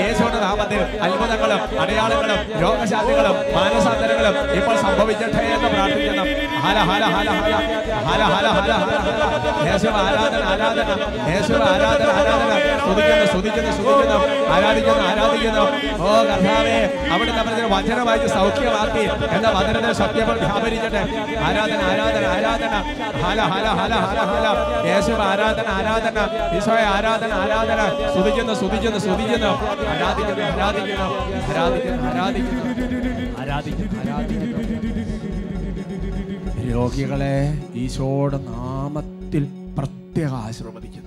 യേശുവിന്റെ 0.00 0.40
നാമത്തിൽ 0.46 0.80
അത്ഭുതങ്ങളും 1.06 1.60
അടയാളങ്ങളും 1.84 2.40
രോഗശാന്തികളും 2.62 3.36
മാനസാന്തരങ്ങളും 3.56 4.36
ഇപ്പോൾ 4.58 4.76
സംഭവിക്കട്ടെ 4.86 5.44
എന്ന് 5.56 5.68
പ്രാർത്ഥിക്കുന്നു. 5.74 6.24
ഹാല 6.64 6.78
ഹാല 6.90 7.04
ഹാല 7.14 7.28
ഹാല 7.40 7.54
ഹാല 8.08 8.22
ഹാല 8.34 8.46
ഹാല 8.56 8.72
യേശു 9.68 9.88
ആരാധന 10.04 10.42
ആരാധന. 10.52 10.90
യേശു 11.32 11.54
ആരാധന 11.72 12.10
ആരാധന. 12.18 12.52
സ്തുതിക്കുന്നു 12.84 13.26
സ്തുതിക്കുന്നു 13.32 13.72
സ്തുതിക്കുന്നു. 13.78 14.18
ആരാധിക്കുന്നു 14.54 15.04
ആരാധിക്കുന്നു. 15.10 15.64
ഓ 16.06 16.10
കർത്താവേ 16.30 16.76
അവിടെ 17.14 17.32
നമ്മുടെ 17.38 17.66
വചനമായി 17.74 18.26
സൗഖ്യമാക്കി 18.36 19.04
എന്ന 19.36 19.46
വചനത്തെ 19.58 19.92
സത്യങ്ങൾ 20.02 20.36
വ്യാപരിക്കട്ടെ 20.44 21.02
ആരാധന 21.46 21.80
ആരാധന 21.92 22.24
ആരാധന. 22.34 22.74
ഹല 23.24 23.40
ഹല 23.54 23.66
ഹല 23.80 23.94
ഹല 24.30 24.46
ആരാധന 25.32 25.68
ആരാധന. 25.76 26.18
ഈശോയെ 26.56 26.84
ആരാധന 26.96 27.32
ആരാധന. 27.42 27.80
സ്തുതിക്കുന്നു 28.12 28.54
സ്തുതിക്കുന്നു 28.54 28.98
സ്തുതിക്കുന്നു. 28.98 29.52
ആരാധിക്കുന്നു 29.92 30.44
ആരാധിക്കുന്നു. 30.54 31.08
ആരാധിക്കുന്നു 33.40 33.96
ആരാധിക്കുന്നു. 34.00 34.60
രോഗികളെ 36.72 37.36
ഈശോയുടെ 37.74 38.38
നാമത്തിൽ 38.38 39.44
പ്രത്യേക 39.78 40.30
ആശീർവദിക്കുന്നു. 40.46 41.03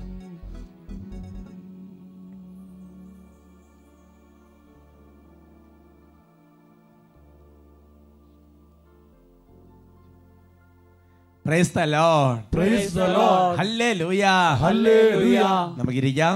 The 11.47 11.85
Lord. 11.87 12.39
Praise 12.51 12.91
the 12.93 13.07
Lord. 13.09 13.55
Hallelujah. 13.57 14.39
Hallelujah. 14.57 15.51
നമുക്കിരിക്കാം 15.77 16.33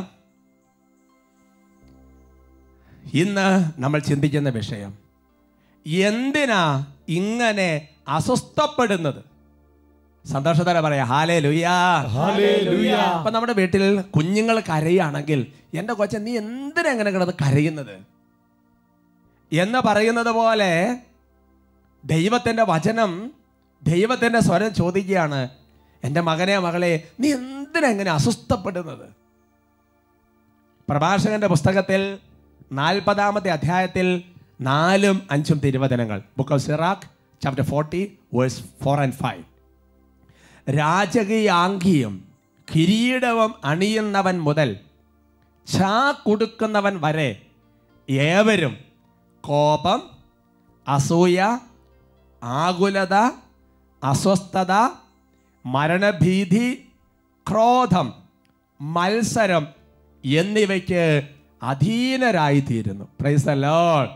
ഇന്ന് 3.15 3.47
നമ്മൾ 3.77 3.99
ചിന്തിക്കുന്ന 4.09 4.49
വിഷയം 4.57 4.91
എന്തിനാ 6.03 6.61
ഇങ്ങനെ 7.17 7.67
അസ്വസ്ഥപ്പെടുന്നത് 8.09 9.19
സന്തോഷത്തോടെ 10.25 10.81
പറയാം 10.85 11.09
ഹാലേ 11.11 11.37
ലുയാ 11.45 11.75
Hallelujah. 12.15 13.03
അപ്പൊ 13.17 13.31
നമ്മുടെ 13.35 13.55
വീട്ടിൽ 13.59 13.83
കുഞ്ഞുങ്ങൾ 14.15 14.57
കരയുകയാണെങ്കിൽ 14.69 15.39
എന്റെ 15.79 15.93
കൊച്ച 15.99 16.15
നീ 16.25 16.33
എന്തിനാ 16.43 16.89
എങ്ങനെ 16.95 17.11
കിടന്ന് 17.15 17.35
കരയുന്നത് 17.43 17.95
എന്ന് 19.51 19.79
പറയുന്നത് 19.87 20.31
പോലെ 20.31 20.71
ദൈവത്തിന്റെ 22.03 22.63
വചനം 22.69 23.11
ദൈവത്തിന്റെ 23.83 24.39
സ്വരം 24.39 24.73
ചോദിക്കുകയാണ് 24.73 25.49
എന്റെ 26.03 26.21
മകനെ 26.21 26.59
മകളെ 26.59 27.07
നീ 27.19 27.33
എന്തിനെങ്ങനെ 27.33 28.11
അസ്വസ്ഥപ്പെടുന്നത്? 28.11 29.09
പ്രഭാഷകന്റെ 30.89 31.47
പുസ്തകത്തിൽ 31.47 32.19
നാൽപ്പതാമത്തെ 32.71 33.49
അധ്യായത്തിൽ 33.49 34.23
നാലും 34.61 35.27
അഞ്ചും 35.31 35.59
തിരുവചനങ്ങൾ. 35.59 36.21
Book 36.37 36.53
of 36.53 36.61
Sirach 36.61 37.07
chapter 37.43 37.63
forty 37.63 38.17
verse 38.33 38.63
four 38.83 38.99
and 38.99 39.13
five 39.13 39.43
രാജകീയാംഗിയും 40.77 42.31
കിരീടവും 42.75 43.53
അണിയുന്നവൻ 43.63 44.41
മുതൽ 44.41 44.79
ചാ 45.67 46.11
കൊടുക്കുന്നവൻ 46.11 47.01
വരെ 47.01 47.41
ഏവരും 48.09 48.77
കോപം 49.41 50.01
അസൂയ 50.87 51.59
ആകുലത 52.43 53.15
അസ്വസ്ഥത 54.03 54.89
മരണഭീതി 55.65 56.85
ക്രോധം 57.51 58.13
മത്സരം 58.81 59.67
എന്നിവയ്ക്ക് 60.25 61.21
അധീനരായിത്തീരുന്നു. 61.63 63.05
Price 63.21 63.45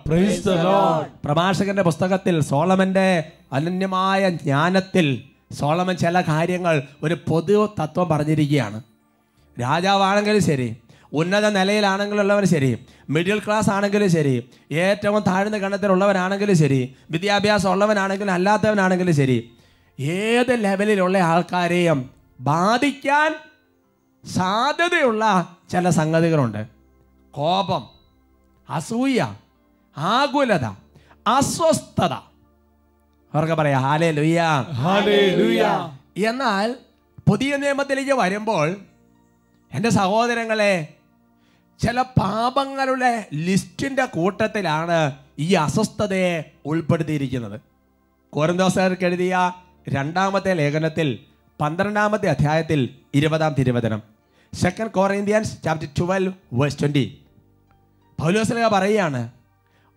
price. 0.08 0.50
പ്രഭാഷകന്റെ 1.26 1.82
പുസ്തകത്തിൽ 1.82 2.40
സോളമന്റെ 2.40 3.32
അനന്യമായ 3.54 4.30
ജ്ഞാനത്തിൽ 4.30 5.24
സോളമൻ 5.52 5.96
ചില 5.96 6.22
കാര്യങ്ങൾ 6.22 6.84
ഒരു 7.04 7.18
പൊതു 7.30 7.76
തത്വം 7.84 8.10
പറഞ്ഞിരിക്കുകയാണ്. 8.10 8.84
രാജാവാണെങ്കിലും 9.62 10.44
ശരി 10.44 10.78
ഉന്നത 11.14 11.50
നിലയിലാണെങ്കിലും 11.50 11.58
നിലയിലാണെങ്കിലുള്ളവർ 11.58 12.46
ശരി 12.46 12.78
മിഡിൽ 13.10 13.40
ക്ലാസ് 13.40 13.70
ആണെങ്കിലും 13.70 14.12
ശരി 14.12 14.50
ഏറ്റവും 14.72 15.24
താഴ്ന്ന 15.28 15.58
ഗണത്തിലുള്ളവനാണെങ്കിലും 15.58 16.58
ശരി 16.58 16.96
വിദ്യാഭ്യാസം 17.12 17.72
ഉള്ളവനാണെങ്കിലും 17.72 18.34
അല്ലാത്തവനാണെങ്കിലും 18.34 19.16
ശരി 19.16 19.52
ഏത് 20.00 20.64
ലെവലിലുള്ള 20.64 21.18
ആൾക്കാരെയും 21.18 22.10
ബാധിക്കാൻ 22.40 23.36
സാധ്യതയുള്ള 24.26 25.56
ചില 25.70 25.90
സംഗതികളുണ്ട്. 25.90 26.68
കോപം 27.32 27.88
അസൂയ 28.70 29.36
ആകുലത 29.98 30.66
അസ്വസ്ഥത. 31.28 32.14
അവർക്ക് 33.34 33.54
പറയാം 33.54 33.82
ഹാലേ 33.82 34.12
ലുയ്യ. 34.12 34.42
എന്നാൽ 36.30 36.76
പുതിയ 37.28 37.58
നിയമത്തിലേക്ക് 37.58 38.12
വരുമ്പോൾ 38.12 38.76
എന്റെ 39.72 39.90
സഹോദരങ്ങളെ 39.90 40.94
ചില 41.80 42.02
പാപങ്ങളുടെ 42.02 43.28
ലിസ്റ്റിന്റെ 43.34 44.06
കൂട്ടത്തിലാണ് 44.06 45.16
ഈ 45.40 45.54
അസ്വസ്ഥതയെ 45.54 46.52
ഉൾപ്പെടുത്തിയിരിക്കുന്നത്. 46.66 47.62
കോരന്തോസർക്ക് 48.30 49.06
എഴുതിയ? 49.06 49.52
രണ്ടാമത്തെ 49.94 50.54
ലേഖനത്തിൽ 50.54 51.20
പന്ത്രണ്ടാമത്തെ 51.62 52.30
അധ്യായത്തിൽ 52.30 52.90
ഇരുപതാം 53.16 53.54
തിരുവചനം. 53.54 54.02
Second 54.54 54.92
Corinthians 54.92 55.64
chapter 55.64 55.88
twelve 55.98 56.34
verse 56.54 56.80
twenty 56.80 57.22
പൗലോസ്ലിക 58.20 58.68
പറയുകയാണ് 58.68 59.32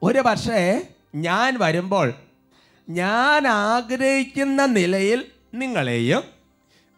ഒരു 0.03 0.19
പക്ഷേ 0.19 0.87
ഞാൻ 1.15 1.59
വരുമ്പോൾ 1.59 2.13
ഞാൻ 2.89 3.49
ആഗ്രഹിക്കുന്ന 3.49 4.67
നിലയിൽ 4.67 5.25
നിങ്ങളെയും 5.55 6.23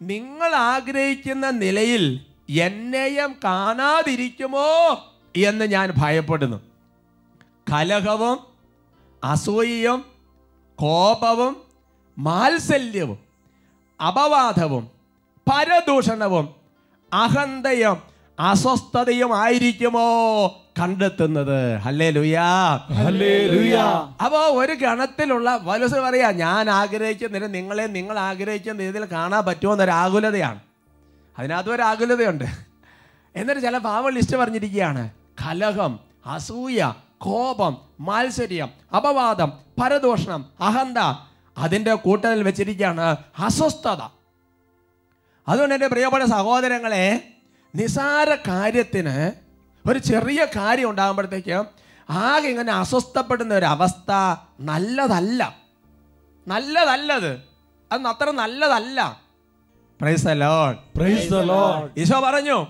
നിങ്ങൾ 0.01 0.55
ആഗ്രഹിക്കുന്ന 0.55 1.49
നിലയിൽ 1.49 2.19
എന്നെയും 2.49 3.35
കാണാതിരിക്കുമോ 3.43 4.67
എന്ന് 5.37 5.65
ഞാൻ 5.65 5.93
ഭയപ്പെടുന്നു. 5.97 6.57
കലഹവും 7.73 8.39
അസൂയയും 9.23 10.05
കോപവും 10.75 11.70
മാത്സല്യവും 12.21 13.19
അപവാദവും 14.07 14.83
പരദൂഷണവും 15.47 16.45
അഹന്തയും 17.13 17.97
അസ്വസ്ഥതയും 18.39 19.37
ആയിരിക്കുമോ 19.37 20.05
കണ്ടെത്തുന്നത്? 20.79 21.77
ഹല്ലേ 21.77 22.09
ലുയാ. 22.09 22.45
അപ്പോൾ 24.23 24.45
ഒരു 24.59 24.73
ഗണത്തിലുള്ള 24.73 25.59
വലുസ് 25.63 25.95
പറയാ 25.95 26.31
ഞാൻ 26.31 26.69
ആഗ്രഹിക്കുന്നില്ല 26.69 27.47
നിങ്ങളെ 27.47 27.83
നിങ്ങൾ 27.83 28.19
ആഗ്രഹിക്കുന്ന 28.19 28.81
രീതിയിൽ 28.81 29.05
കാണാൻ 29.05 29.45
പറ്റുമോ 29.45 29.73
എന്നൊരു 29.73 29.91
ആകുലതയാണ്. 29.91 30.59
അതിനകത്ത് 31.39 31.69
ഒരു 31.69 31.81
ആകുലതയുണ്ട്. 31.81 32.45
എന്നിട്ട് 33.35 33.61
ചില 33.61 33.77
പാവ 33.77 34.09
ലിസ്റ്റ് 34.09 34.37
പറഞ്ഞിരിക്കുകയാണ്. 34.37 35.09
കലഹം 35.41 35.99
അസൂയ 36.25 36.93
കോപം 37.17 37.77
മാത്സര്യം 37.99 38.69
അപവാദം 38.95 39.51
പരദോഷണം 39.81 40.45
അഹന്ത 40.61 40.97
അതിന്റെ 41.57 41.93
കൂട്ടത്തിൽ 41.93 42.43
വെച്ചിരിക്കുകയാണ് 42.43 43.15
അസ്വസ്ഥത. 43.39 44.01
അതുകൊണ്ട് 45.47 45.75
എന്റെ 45.75 45.87
പ്രിയപ്പെട്ട 45.87 46.23
സഹോദരങ്ങളെ 46.23 47.27
നിസാര 47.75 48.35
കാര്യത്തിന് 48.35 49.31
ഒരു 49.89 49.99
ചെറിയ 49.99 50.47
കാര്യം 50.55 50.89
ഉണ്ടാകുമ്പോഴത്തേക്ക് 50.89 51.63
ആകെ 52.09 52.47
ഇങ്ങനെ 52.47 52.73
അസ്വസ്ഥപ്പെടുന്ന 52.73 53.53
ഒരു 53.53 53.65
അവസ്ഥ 53.65 54.11
നല്ലതല്ല. 54.59 55.55
നല്ലതല്ലത്. 56.47 57.31
അത് 57.91 58.01
അത്ര 58.01 58.31
നല്ലതല്ല. 58.31 59.21
ഈശോ 61.97 62.19
പറഞ്ഞു 62.19 62.67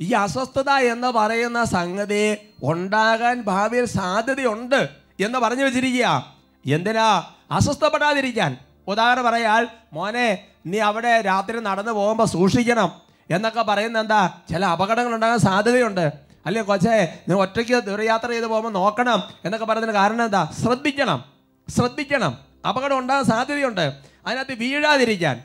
ഈ 0.00 0.12
അസ്വസ്ഥത 0.12 0.70
എന്ന് 0.70 1.08
പറയുന്ന 1.08 1.64
സംഗതി 1.64 2.36
ഉണ്ടാകാൻ 2.62 3.42
ഭാവിയിൽ 3.42 3.84
സാധ്യതയുണ്ട് 3.84 4.88
എന്ന് 5.20 5.38
പറഞ്ഞു 5.38 5.64
വെച്ചിരിക്കുക. 5.64 6.34
എന്തിനാ? 6.66 7.24
അസ്വസ്ഥപ്പെടാതിരിക്കാൻ. 7.50 8.56
ഉദാഹരണം 8.88 9.24
പറയാൽ 9.24 9.68
മോനെ 9.92 10.46
നീ 10.66 10.78
അവിടെ 10.78 11.20
രാത്രി 11.20 11.60
നടന്നു 11.60 11.92
പോകുമ്പോൾ 11.92 12.24
സൂക്ഷിക്കണം. 12.24 12.92
എന്നൊക്കെ 13.30 13.62
പറയുന്ന 13.62 14.00
എന്താ 14.00 14.30
ചില 14.50 14.64
അപകടങ്ങൾ 14.64 15.14
ഉണ്ടാകാൻ 15.14 15.38
സാധ്യതയുണ്ട്. 15.38 16.12
അല്ലേ 16.46 16.62
കൊച്ചേ 16.62 17.18
നീ 17.28 17.34
ഒറ്റയ്ക്ക് 17.34 17.84
ദൂരയാത്ര 17.84 18.28
ചെയ്ത് 18.28 18.46
പോകുമ്പോൾ 18.46 18.72
നോക്കണം. 18.72 19.22
എന്നൊക്കെ 19.44 19.66
പറയുന്നതിന് 19.66 19.96
കാരണം 19.96 20.24
എന്താ? 20.24 20.52
ശ്രദ്ധിക്കണം. 20.62 21.24
ശ്രദ്ധിക്കണം. 21.68 22.38
അപകടം 22.68 22.98
ഉണ്ടാകാൻ 22.98 23.24
സാധ്യതയുണ്ട്. 23.24 23.94
അതിനകത്ത് 24.26 24.52
വീഴാതിരിക്കാൻ. 24.52 25.42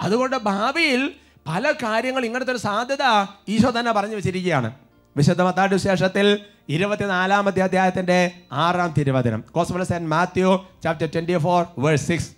അതുകൊണ്ട് 0.00 0.36
ഭാവിയിൽ 0.36 1.14
പല 1.46 1.72
കാര്യങ്ങൾ 1.72 2.24
ഇങ്ങനത്തെ 2.24 2.52
ഒരു 2.52 2.58
സാധ്യത 2.58 3.26
ഈശോ 3.48 3.72
തന്നെ 3.78 3.92
പറഞ്ഞു 3.92 4.16
വെച്ചിരിക്കുകയാണ്. 4.16 4.72
വിശുദ്ധ 5.16 5.42
മത്താട് 5.42 5.74
വിശേഷത്തിൽ 5.74 6.38
ഇരുപത്തിനാലാമത്തെ 6.68 7.60
അധ്യായത്തിന്റെ 7.60 8.30
ആറാം 8.52 8.94
തിരുവചനം. 8.98 9.44
കോസ്മലസ് 9.50 9.92
and 9.92 10.08
Matthew 10.08 10.66
chapter 10.84 11.06
twenty 11.06 11.38
four 11.38 11.66
verse 11.78 12.08
six 12.08 12.30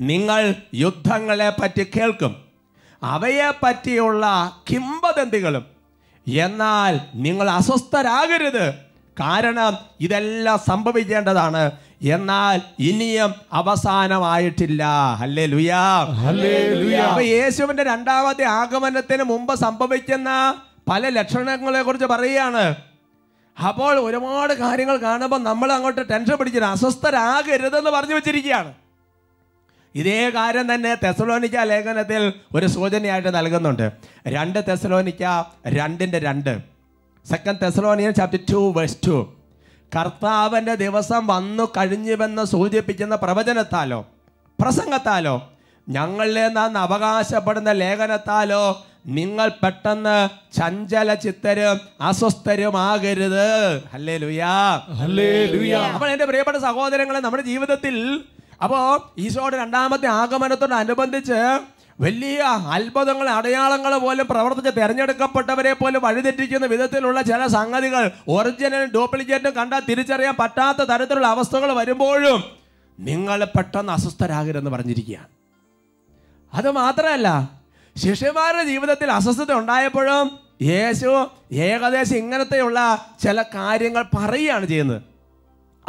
നിങ്ങൾ 0.00 0.54
യുദ്ധങ്ങളെ 0.74 1.50
പറ്റി 1.50 1.86
കേൾക്കും. 1.96 2.36
അവയെ 3.02 3.52
പറ്റിയുള്ള 3.62 4.26
കിംവദന്തികളും. 4.70 5.66
എന്നാൽ 6.28 7.00
നിങ്ങൾ 7.14 7.50
അസ്വസ്ഥരാകരുത്. 7.50 8.74
കാരണം 9.20 9.78
ഇതെല്ലാം 10.00 10.58
സംഭവിക്കേണ്ടതാണ്. 10.66 11.70
എന്നാൽ 12.02 12.60
ഇനിയും 12.78 13.34
അവസാനമായിട്ടില്ല. 13.52 14.84
അല്ലേ 15.20 15.46
ലുയാ. 15.46 15.98
അപ്പൊ 17.08 17.20
യേശുവിന്റെ 17.20 17.82
രണ്ടാമത്തെ 17.82 18.44
ആഗമനത്തിന് 18.44 19.22
മുമ്പ് 19.22 19.54
സംഭവിക്കുന്ന 19.54 20.54
പല 20.88 21.08
ലക്ഷണങ്ങളെ 21.08 21.82
കുറിച്ച് 21.82 22.06
പറയുകയാണ്. 22.06 22.74
അപ്പോൾ 23.68 24.00
ഒരുപാട് 24.00 24.54
കാര്യങ്ങൾ 24.54 24.96
കാണുമ്പോൾ 24.96 25.42
നമ്മൾ 25.42 25.72
അങ്ങോട്ട് 25.72 26.08
ടെൻഷൻ 26.10 26.36
പിടിച്ചിട്ട് 26.36 26.66
അസ്വസ്ഥരാകരുതെന്ന് 26.66 27.90
പറഞ്ഞു 27.90 28.14
വെച്ചിരിക്കുകയാണ്. 28.14 28.74
ഇതേ 29.94 30.30
കാര്യം 30.30 30.74
തന്നെ 30.74 30.94
തെസലോനിക്ക 30.94 31.56
ലേഖനത്തിൽ 31.56 32.32
ഒരു 32.54 32.66
സൂചനയായിട്ട് 32.66 33.34
നൽകുന്നുണ്ട്. 33.34 33.92
രണ്ട് 34.26 34.64
തെസലോനിക്ക 34.68 35.44
രണ്ടിന്റെ 35.68 36.18
രണ്ട്. 36.18 36.58
Second 37.30 37.58
Thessalonians 37.62 38.10
chapter 38.10 38.40
two 38.52 38.72
verse 38.76 38.98
two 39.06 39.32
കർത്താവിന്റെ 39.96 40.74
ദിവസം 40.74 41.26
വന്നു 41.26 41.64
കഴിഞ്ഞുവെന്ന് 41.76 42.44
സൂചിപ്പിക്കുന്ന 42.44 43.16
പ്രവചനത്താലോ 43.16 44.06
പ്രസംഗത്താലോ 44.60 45.53
ഞങ്ങളിലെ 45.88 46.48
നാം 46.48 46.78
അവകാശപ്പെടുന്ന 46.78 47.72
ലേഖനത്താലോ 47.72 48.86
നിങ്ങൾ 49.06 49.48
പെട്ടെന്ന് 49.48 50.28
ചഞ്ചല 50.56 51.14
ചിത്തരും 51.14 51.80
അസ്വസ്ഥരുമാകരുത്. 52.00 53.82
അല്ലേ 53.92 54.18
ലുയാ. 54.18 54.54
അപ്പോൾ 55.94 56.10
എന്റെ 56.10 56.24
പ്രിയപ്പെട്ട 56.24 56.58
സഹോദരങ്ങളെ 56.58 57.20
നമ്മുടെ 57.20 57.42
ജീവിതത്തിൽ 57.42 58.24
അപ്പോൾ 58.62 59.00
ഈശോയുടെ 59.18 59.56
രണ്ടാമത്തെ 59.56 60.06
ആഗമനത്തോടനുബന്ധിച്ച് 60.06 61.58
വലിയ 62.00 62.42
അത്ഭുതങ്ങൾ 62.76 63.28
അടയാളങ്ങൾ 63.28 63.98
പോലും 63.98 64.26
പ്രവർത്തിച്ച് 64.26 64.70
തിരഞ്ഞെടുക്കപ്പെട്ടവരെ 64.70 65.72
പോലും 65.72 66.02
വഴിതെറ്റിക്കുന്ന 66.02 66.66
വിധത്തിലുള്ള 66.66 67.22
ചില 67.22 67.46
സംഗതികൾ 67.46 68.10
ഒറിജിനലും 68.28 68.90
ഡ്യൂപ്ലിക്കേറ്റും 68.90 69.52
കണ്ടാൽ 69.52 69.82
തിരിച്ചറിയാൻ 69.88 70.34
പറ്റാത്ത 70.38 70.82
തരത്തിലുള്ള 70.82 71.26
അവസ്ഥകൾ 71.26 71.72
വരുമ്പോഴും 71.72 72.44
നിങ്ങൾ 72.98 73.44
പെട്ടെന്ന് 73.44 73.92
അസ്വസ്ഥരാകരുതെന്ന് 73.92 74.70
പറഞ്ഞിരിക്കുകയാണ്. 74.70 75.33
അത് 76.54 76.70
മാത്രമല്ല 76.70 77.28
ശിഷ്യന്മാരുടെ 77.96 78.64
ജീവിതത്തിൽ 78.64 79.10
അസ്വസ്ഥത 79.10 79.52
ഉണ്ടായപ്പോഴും 79.52 80.30
യേശു 80.62 81.10
ഏകദേശം 81.52 82.16
ഇങ്ങനത്തെയുള്ള 82.16 83.06
ചില 83.22 83.42
കാര്യങ്ങൾ 83.42 84.04
പറയുകയാണ് 84.16 84.66
ചെയ്യുന്നത്. 84.66 85.02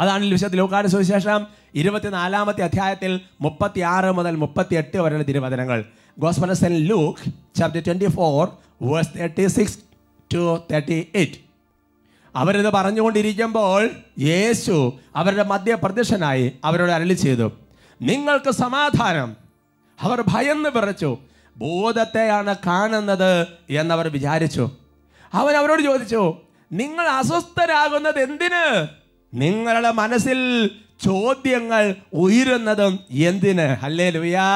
അതാണ് 0.00 0.24
വിശുദ്ധ 0.24 0.56
ലൂക്കാട് 0.56 0.88
സുവിശേഷം 0.88 1.46
ഇരുപത്തിനാലാമത്തെ 1.74 2.62
അധ്യായത്തിൽ 2.62 3.20
മുപ്പത്തി 3.40 3.80
ആറ് 3.80 4.10
മുതൽ 4.12 4.36
മുപ്പത്തി 4.36 4.74
എട്ട് 4.74 4.98
വരെയുള്ള 4.98 5.24
തിരുവചനങ്ങൾ. 5.24 5.84
ഗോസ്മനസ് 6.18 6.60
saint 6.60 6.74
Luke 6.76 7.32
chapter 7.58 7.82
twenty 7.86 8.06
four 8.06 8.48
verse 8.82 9.18
thirty 9.18 9.46
six 9.46 9.78
to 10.34 10.58
thirty 10.72 11.06
eight 11.14 11.38
അവരിത് 12.36 12.70
പറഞ്ഞുകൊണ്ടിരിക്കുമ്പോൾ 12.72 13.90
യേശു 14.18 14.92
അവരുടെ 15.16 15.42
മധ്യ 15.42 15.74
പ്രത്യക്ഷനായി 15.74 16.52
അവരോട് 16.64 16.90
അരളി 16.90 17.14
ചെയ്തു. 17.14 17.52
നിങ്ങൾക്ക് 18.02 18.50
സമാധാനം 18.50 19.45
അവർ 19.98 20.18
ഭയന്ന് 20.32 20.70
വിറച്ചു. 20.76 21.10
ഭൂതത്തെയാണ് 21.56 22.54
കാണുന്നത് 22.66 23.32
എന്നവർ 23.80 24.06
വിചാരിച്ചു. 24.16 24.64
അവൻ 25.32 25.54
അവരോട് 25.60 25.82
ചോദിച്ചു 25.82 26.22
നിങ്ങൾ 26.70 27.06
അസ്വസ്ഥരാകുന്നത് 27.18 28.18
എന്തിന്? 28.26 28.64
നിങ്ങളുടെ 29.32 29.90
മനസ്സിൽ 29.90 30.38
ചോദ്യങ്ങൾ 31.06 31.82
ഉയരുന്നതും 32.14 32.92
എന്തിന്? 33.28 33.66
ഹല്ലേ 33.82 34.06
ലുയാ 34.16 34.46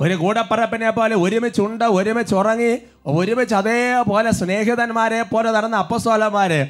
ഒരു 0.00 0.14
കൂടപ്പറപ്പിനെ 0.14 0.90
പോലെ 0.90 1.14
ഒരുമിച്ചുണ്ട് 1.24 1.84
ഒരുമിച്ച് 1.98 2.34
ഉറങ്ങി 2.34 2.72
ഒരുമിച്ച് 3.06 3.54
അതേപോലെ 3.54 4.30
സ്നേഹിതന്മാരെ 4.40 5.22
പോലെ 5.22 5.50
നടന്ന 5.50 5.76
അപ്പസ്വലന്മാര് 5.84 6.60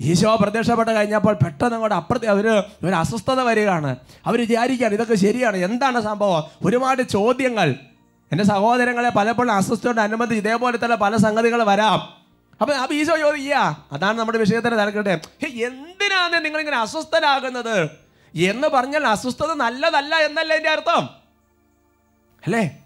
ഈശോ 0.00 0.36
പ്രത്യക്ഷപ്പെട്ട് 0.36 0.90
കഴിഞ്ഞപ്പോൾ 0.90 1.34
പെട്ടെന്ന് 1.34 1.74
അങ്ങോട്ട് 1.74 1.94
അപ്പുറത്തെ 1.94 2.26
അവർ 2.26 2.48
ഒരു 2.84 2.94
അസ്വസ്ഥത 2.94 3.40
വരികയാണ്. 3.40 3.96
അവർ 4.26 4.40
വിചാരിക്കുകയാണ് 4.40 4.94
ഇതൊക്കെ 4.94 5.14
ശരിയാണ്. 5.14 5.56
എന്താണ് 5.56 6.00
സംഭവം? 6.00 6.44
ഒരുപാട് 6.64 7.02
ചോദ്യങ്ങൾ. 7.02 7.74
എന്റെ 8.32 8.44
സഹോദരങ്ങളെ 8.44 9.08
പലപ്പോഴും 9.08 9.52
അസ്വസ്ഥയോട് 9.52 10.00
അനുബന്ധിച്ച് 10.00 10.48
ഇതേപോലെ 10.48 10.78
തന്നെ 10.84 10.96
പല 10.96 11.16
സംഗതികൾ 11.16 11.62
വരാം. 11.62 12.22
അപ്പം 12.60 12.82
അപ്പം 12.82 12.96
ഈശോ 12.96 13.16
ചോദിക്കുക 13.16 13.86
അതാണ് 13.92 14.18
നമ്മുടെ 14.18 14.38
വിഷയത്തിന് 14.38 14.78
തിരക്കട്ടെ 14.78 15.20
എന്തിനാണ് 15.46 16.44
നിങ്ങളിങ്ങനെ 16.44 16.76
അസ്വസ്ഥരാകുന്നത്? 16.76 17.90
എന്ന് 18.34 18.68
പറഞ്ഞാൽ 18.68 19.06
അസ്വസ്ഥത 19.06 19.52
നല്ലതല്ല 19.52 20.14
എന്നല്ല 20.14 20.54
എന്റെ 20.54 20.70
അർത്ഥം? 20.70 21.10
അല്ലേ? 22.44 22.78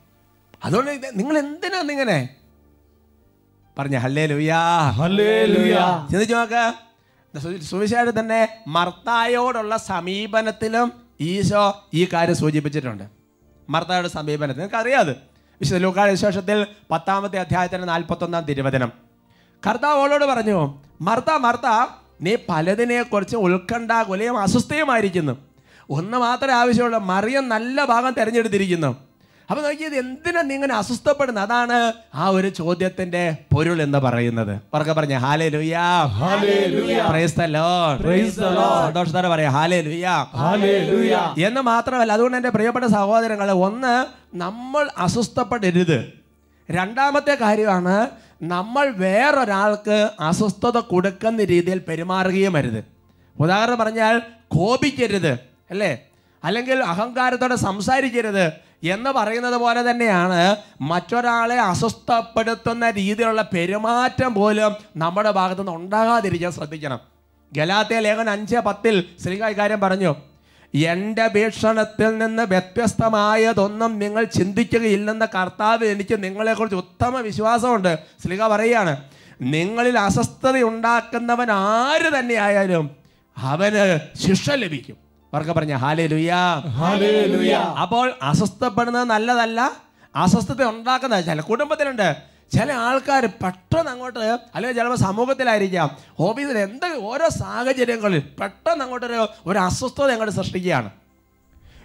അതുകൊണ്ട് 0.64 0.90
നിങ്ങൾ 1.16 1.38
എന്തിനാണ് 1.38 1.92
ഇങ്ങനെ? 1.92 2.28
പറഞ്ഞ 3.78 3.96
ഹല്ലേ 3.96 4.26
ലുയാ 4.26 4.90
ഹല്ലേലൂയ 4.90 5.76
ചിന്തിച്ചു 6.10 6.34
നോക്ക. 6.34 6.85
സുവിശേഷം 7.40 8.20
തന്നെ 8.20 8.48
മർത്തായോടുള്ള 8.66 9.76
സമീപനത്തിലും 9.76 10.92
ഈശോ 11.20 11.84
ഈ 11.94 12.08
കാര്യം 12.12 12.36
സൂചിപ്പിച്ചിട്ടുണ്ട്. 12.36 13.04
മർത്തായുടെ 13.70 14.08
സമീപനത്തിൽ. 14.08 14.56
നിങ്ങൾക്ക് 14.56 14.76
അറിയാതെ 14.76 15.16
വിശുദ്ധ 15.60 15.82
ലൂക്കാട് 15.82 16.10
വിശേഷത്തിൽ 16.10 16.66
പത്താമത്തെ 16.90 17.38
അധ്യായത്തിന് 17.38 17.88
നാൽപ്പത്തൊന്നാം 17.88 18.44
തിരുവചനം. 18.44 18.92
കർത്താവ് 19.66 20.00
അവളോട് 20.00 20.24
പറഞ്ഞു 20.24 20.82
മർത്ത 21.00 21.30
മർത്ത 21.30 21.92
നീ 22.20 22.36
പലതിനെക്കുറിച്ച് 22.48 23.36
ഉത്കണ്ഠ 23.36 24.02
കുലയും 24.02 24.38
അസ്വസ്ഥയുമായിരിക്കുന്നു. 24.38 25.36
ഒന്ന് 25.90 26.18
മാത്രമേ 26.18 26.54
ആവശ്യമുള്ളൂ 26.54 26.98
മറിയം 26.98 27.48
നല്ല 27.48 27.84
ഭാഗം 27.84 28.14
തിരഞ്ഞെടുത്തിരിക്കുന്നു. 28.14 29.05
അപ്പൊ 29.50 29.62
നോക്കിയത് 29.62 29.96
എന്തിനാ 29.96 30.42
നീ 30.42 30.54
ഇങ്ങനെ 30.54 30.74
അസ്വസ്ഥപ്പെടുന്നത്? 30.74 31.44
അതാണ് 31.44 31.92
ആ 32.14 32.28
ഒരു 32.28 32.48
ചോദ്യത്തിന്റെ 32.48 33.36
പൊരുൾ 33.54 33.82
എന്ന് 33.82 33.98
പറയുന്നത്. 33.98 34.60
ഉറക്കെ 34.74 34.92
പറഞ്ഞ 34.92 35.14
ഹാലേ 35.14 35.48
ലുയാ. 35.48 35.84
സന്തോഷത്തോടെ 38.86 39.28
പറയാം 39.28 39.52
ഹാലേ 39.52 39.80
ലുയാ 39.80 41.34
എന്ന് 41.46 41.60
മാത്രമല്ല 41.60 42.12
അതുകൊണ്ട് 42.12 42.36
എന്റെ 42.36 42.48
പ്രിയപ്പെട്ട 42.48 42.84
സഹോദരങ്ങൾ 42.84 43.50
ഒന്ന് 43.50 43.94
നമ്മൾ 44.36 44.90
അസ്വസ്ഥപ്പെടരുത്. 44.98 46.12
രണ്ടാമത്തെ 46.70 47.34
കാര്യമാണ് 47.40 48.10
നമ്മൾ 48.42 48.90
വേറൊരാൾക്ക് 48.96 50.10
അസ്വസ്ഥത 50.20 50.78
കൊടുക്കുന്ന 50.78 51.44
രീതിയിൽ 51.44 51.78
പെരുമാറുകയും 51.88 52.56
അരുത്. 52.56 52.84
ഉദാഹരണം 53.40 53.78
പറഞ്ഞാൽ 53.78 54.22
കോപിക്കരുത് 54.48 55.32
അല്ലേ? 55.70 55.98
അല്ലെങ്കിൽ 56.44 56.78
അഹങ്കാരത്തോടെ 56.82 57.56
സംസാരിക്കരുത്. 57.56 58.65
എന്ന് 58.84 59.10
പറയുന്നത് 59.10 59.54
പോലെ 59.54 59.90
തന്നെയാണ് 59.90 60.56
മറ്റൊരാളെ 60.80 61.60
അസ്വസ്ഥപ്പെടുത്തുന്ന 61.60 62.90
രീതിയിലുള്ള 62.90 63.42
പെരുമാറ്റം 63.42 64.34
പോലും 64.34 64.76
നമ്മുടെ 64.96 65.30
ഭാഗത്തു 65.30 65.60
നിന്ന് 65.60 65.72
ഉണ്ടാകാതിരിക്കാൻ 65.72 66.52
ശ്രദ്ധിക്കണം. 66.52 67.00
ഗലാത്തിയ 67.52 67.98
ലേഖൻ 67.98 68.30
അഞ്ച് 68.30 68.56
പത്തിൽ 68.56 69.04
ശ്രീകാ 69.24 69.48
ഇക്കാര്യം 69.48 69.80
പറഞ്ഞു. 69.80 70.14
എന്റെ 70.74 71.28
ഭീഷണത്തിൽ 71.28 72.18
നിന്ന് 72.18 72.42
വ്യത്യസ്തമായതൊന്നും 72.42 73.98
നിങ്ങൾ 73.98 74.24
ചിന്തിക്കുകയില്ലെന്ന 74.24 75.24
കർത്താവ് 75.24 75.84
എനിക്ക് 75.84 76.24
നിങ്ങളെക്കുറിച്ച് 76.24 76.76
ഉത്തമ 76.76 77.20
വിശ്വാസമുണ്ട്. 77.20 77.98
ശ്രീക 78.24 78.46
പറയുകയാണ്. 78.46 78.96
നിങ്ങളിൽ 79.40 79.98
അസ്വസ്ഥത 79.98 80.62
ഉണ്ടാക്കുന്നവൻ 80.62 81.50
ആര് 81.50 82.18
തന്നെയായാലും 82.18 82.96
അവന് 83.36 83.98
ശിക്ഷ 84.18 84.50
ലഭിക്കും. 84.50 85.05
അവർക്ക് 85.36 85.54
പറഞ്ഞ 85.58 85.74
ഹാലേ 85.84 86.06
ലുയാ 86.06 86.42
അപ്പോൾ 87.82 88.06
അസ്വസ്ഥപ്പെടുന്നത് 88.22 89.04
നല്ലതല്ല. 89.04 89.60
അസ്വസ്ഥത 90.16 90.64
ഉണ്ടാക്കുന്ന 90.64 91.20
ചില 91.20 91.40
കുടുംബത്തിലുണ്ട്. 91.40 92.08
ചില 92.54 92.72
ആൾക്കാർ 92.72 93.22
പെട്ടെന്ന് 93.26 93.90
അങ്ങോട്ട് 93.90 94.24
അല്ലെങ്കിൽ 94.54 94.76
ചിലപ്പോൾ 94.78 94.96
സമൂഹത്തിലായിരിക്കാം 94.96 95.88
ഓഫീസിൽ 96.20 96.58
എന്ത് 96.58 96.86
ഓരോ 97.08 97.28
സാഹചര്യങ്ങളിൽ 97.28 98.22
പെട്ടെന്ന് 98.40 98.84
അങ്ങോട്ടൊരു 98.84 99.26
ഒരു 99.46 99.58
അസ്വസ്ഥത 99.58 100.10
അങ്ങോട്ട് 100.10 100.34
സൃഷ്ടിക്കുകയാണ്. 100.34 100.90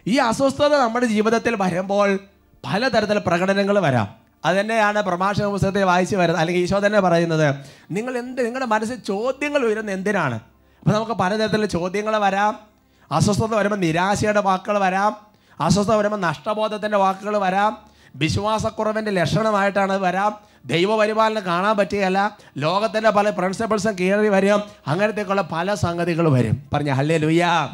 ഈ 0.07 0.15
അസ്വസ്ഥത 0.17 0.73
നമ്മുടെ 0.75 1.05
ജീവിതത്തിൽ 1.05 1.55
വരുമ്പോൾ 1.61 2.19
പലതരത്തിൽ 2.65 3.17
പ്രകടനങ്ങൾ 3.27 3.79
വരാം. 3.79 4.07
അത് 4.45 4.55
തന്നെയാണ് 4.59 4.99
പ്രഭാഷണ 5.01 5.45
പുസ്തകത്തെ 5.45 5.83
വായിച്ച് 5.83 6.15
വരുന്നത് 6.15 6.41
അല്ലെങ്കിൽ 6.41 6.63
ഈശോ 6.63 6.79
തന്നെ 6.85 6.99
പറയുന്നത്. 6.99 7.47
നിങ്ങൾ 7.91 8.17
എന്ത് 8.17 8.45
നിങ്ങളുടെ 8.45 8.69
മനസ്സിൽ 8.75 8.95
ചോദ്യങ്ങൾ 8.95 9.61
വരുന്നത് 9.67 9.95
എന്തിനാണ്? 9.95 10.37
അപ്പോൾ 10.79 10.93
നമുക്ക് 10.95 11.11
പലതരത്തിലുള്ള 11.11 11.67
ചോദ്യങ്ങൾ 11.67 12.17
വരാം. 12.17 12.70
അസ്വസ്ഥത 13.11 13.55
വരുമ്പോൾ 13.55 13.75
നിരാശയുടെ 13.75 14.41
വാക്കുകൾ 14.41 14.77
വരാം. 14.77 15.15
അസ്വസ്ഥത 15.61 15.95
വരുമ്പോൾ 15.95 16.17
നഷ്ടബോധത്തിന്റെ 16.17 16.97
വാക്കുകൾ 16.97 17.37
വരാം. 17.37 17.77
വിശ്വാസക്കുറവിന്റെ 18.15 19.11
ലക്ഷണമായിട്ടാണ് 19.11 19.93
അത് 19.93 20.01
വരാം. 20.01 20.35
ദൈവപരിപാലനം 20.65 21.45
കാണാൻ 21.45 21.77
പറ്റുകയല്ല. 21.77 22.37
ലോകത്തിന്റെ 22.57 23.09
പല 23.09 23.29
പ്രിൻസിപ്പിൾസും 23.29 23.95
കയറി 23.99 24.27
വരും. 24.27 24.61
അങ്ങനത്തേക്കുള്ള 24.87 25.41
പല 25.51 25.73
സംഗതികൾ 25.73 26.29
വരും. 26.29 26.69
പറഞ്ഞ 26.73 26.91
ഹല്ലേ 26.91 27.17
ലുയാ 27.17 27.69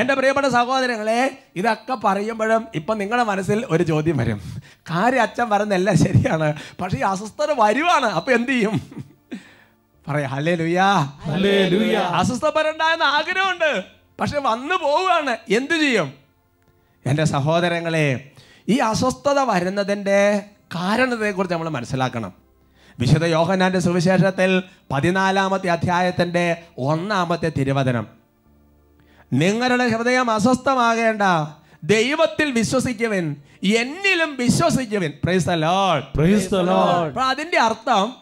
എന്റെ 0.00 0.14
പ്രിയപ്പെട്ട 0.14 0.46
സഹോദരങ്ങളെ 0.46 1.38
ഇതൊക്കെ 1.56 1.94
പറയുമ്പോഴും 1.94 2.68
ഇപ്പം 2.74 2.98
നിങ്ങളുടെ 2.98 3.24
മനസ്സിൽ 3.24 3.66
ഒരു 3.70 3.82
ചോദ്യം 3.82 4.16
വരും. 4.16 4.40
കാര്യ 4.90 5.18
അച്ഛൻ 5.18 5.50
പറയുന്നതെല്ലാം 5.50 5.98
ശരിയാണ്. 5.98 6.54
പക്ഷേ 6.80 6.98
ഈ 6.98 7.00
അസ്വസ്ഥത 7.00 7.60
വരുവാണ്. 7.60 8.06
അപ്പം 8.06 8.34
എന്ത് 8.34 8.48
ചെയ്യും? 8.48 8.80
പറയാ. 10.08 10.28
ഹലേ 10.28 10.54
ലുയാ 10.54 11.08
അസ്വസ്ഥ 12.00 12.44
പരണ്ടായെന്ന് 12.44 13.04
ആഗ്രഹമുണ്ട്. 13.04 13.99
പക്ഷെ 14.20 14.38
വന്നു 14.38 14.74
പോവുകയാണ്. 14.74 15.36
എന്തു 15.48 15.74
ചെയ്യും? 15.74 16.14
എന്റെ 17.06 17.24
സഹോദരങ്ങളെ 17.24 18.30
ഈ 18.68 18.76
അസ്വസ്ഥത 18.76 19.38
വരുന്നതിന്റെ 19.38 20.44
കാരണത്തെക്കുറിച്ച് 20.74 21.52
നമ്മൾ 21.52 21.68
മനസ്സിലാക്കണം. 21.68 22.32
വിശുദ്ധ 22.98 23.24
യോഹനാന്റെ 23.24 23.78
സുവിശേഷത്തിൽ 23.78 24.62
പതിനാലാമത്തെ 24.92 25.68
അധ്യായത്തിന്റെ 25.68 26.62
ഒന്നാമത്തെ 26.78 27.52
തിരുവചനം. 27.58 28.06
നിങ്ങളുടെ 29.32 29.88
ഹൃദയം 29.88 30.30
അസ്വസ്ഥമാകേണ്ട 30.30 31.22
ദൈവത്തിൽ 31.84 32.52
വിശ്വസിക്കുവിൻ 32.52 33.36
എന്നിലും 33.62 34.36
വിശ്വസിക്കുവിൻ. 34.36 35.12
അതിന്റെ 37.20 37.58
അർത്ഥം 37.58 38.16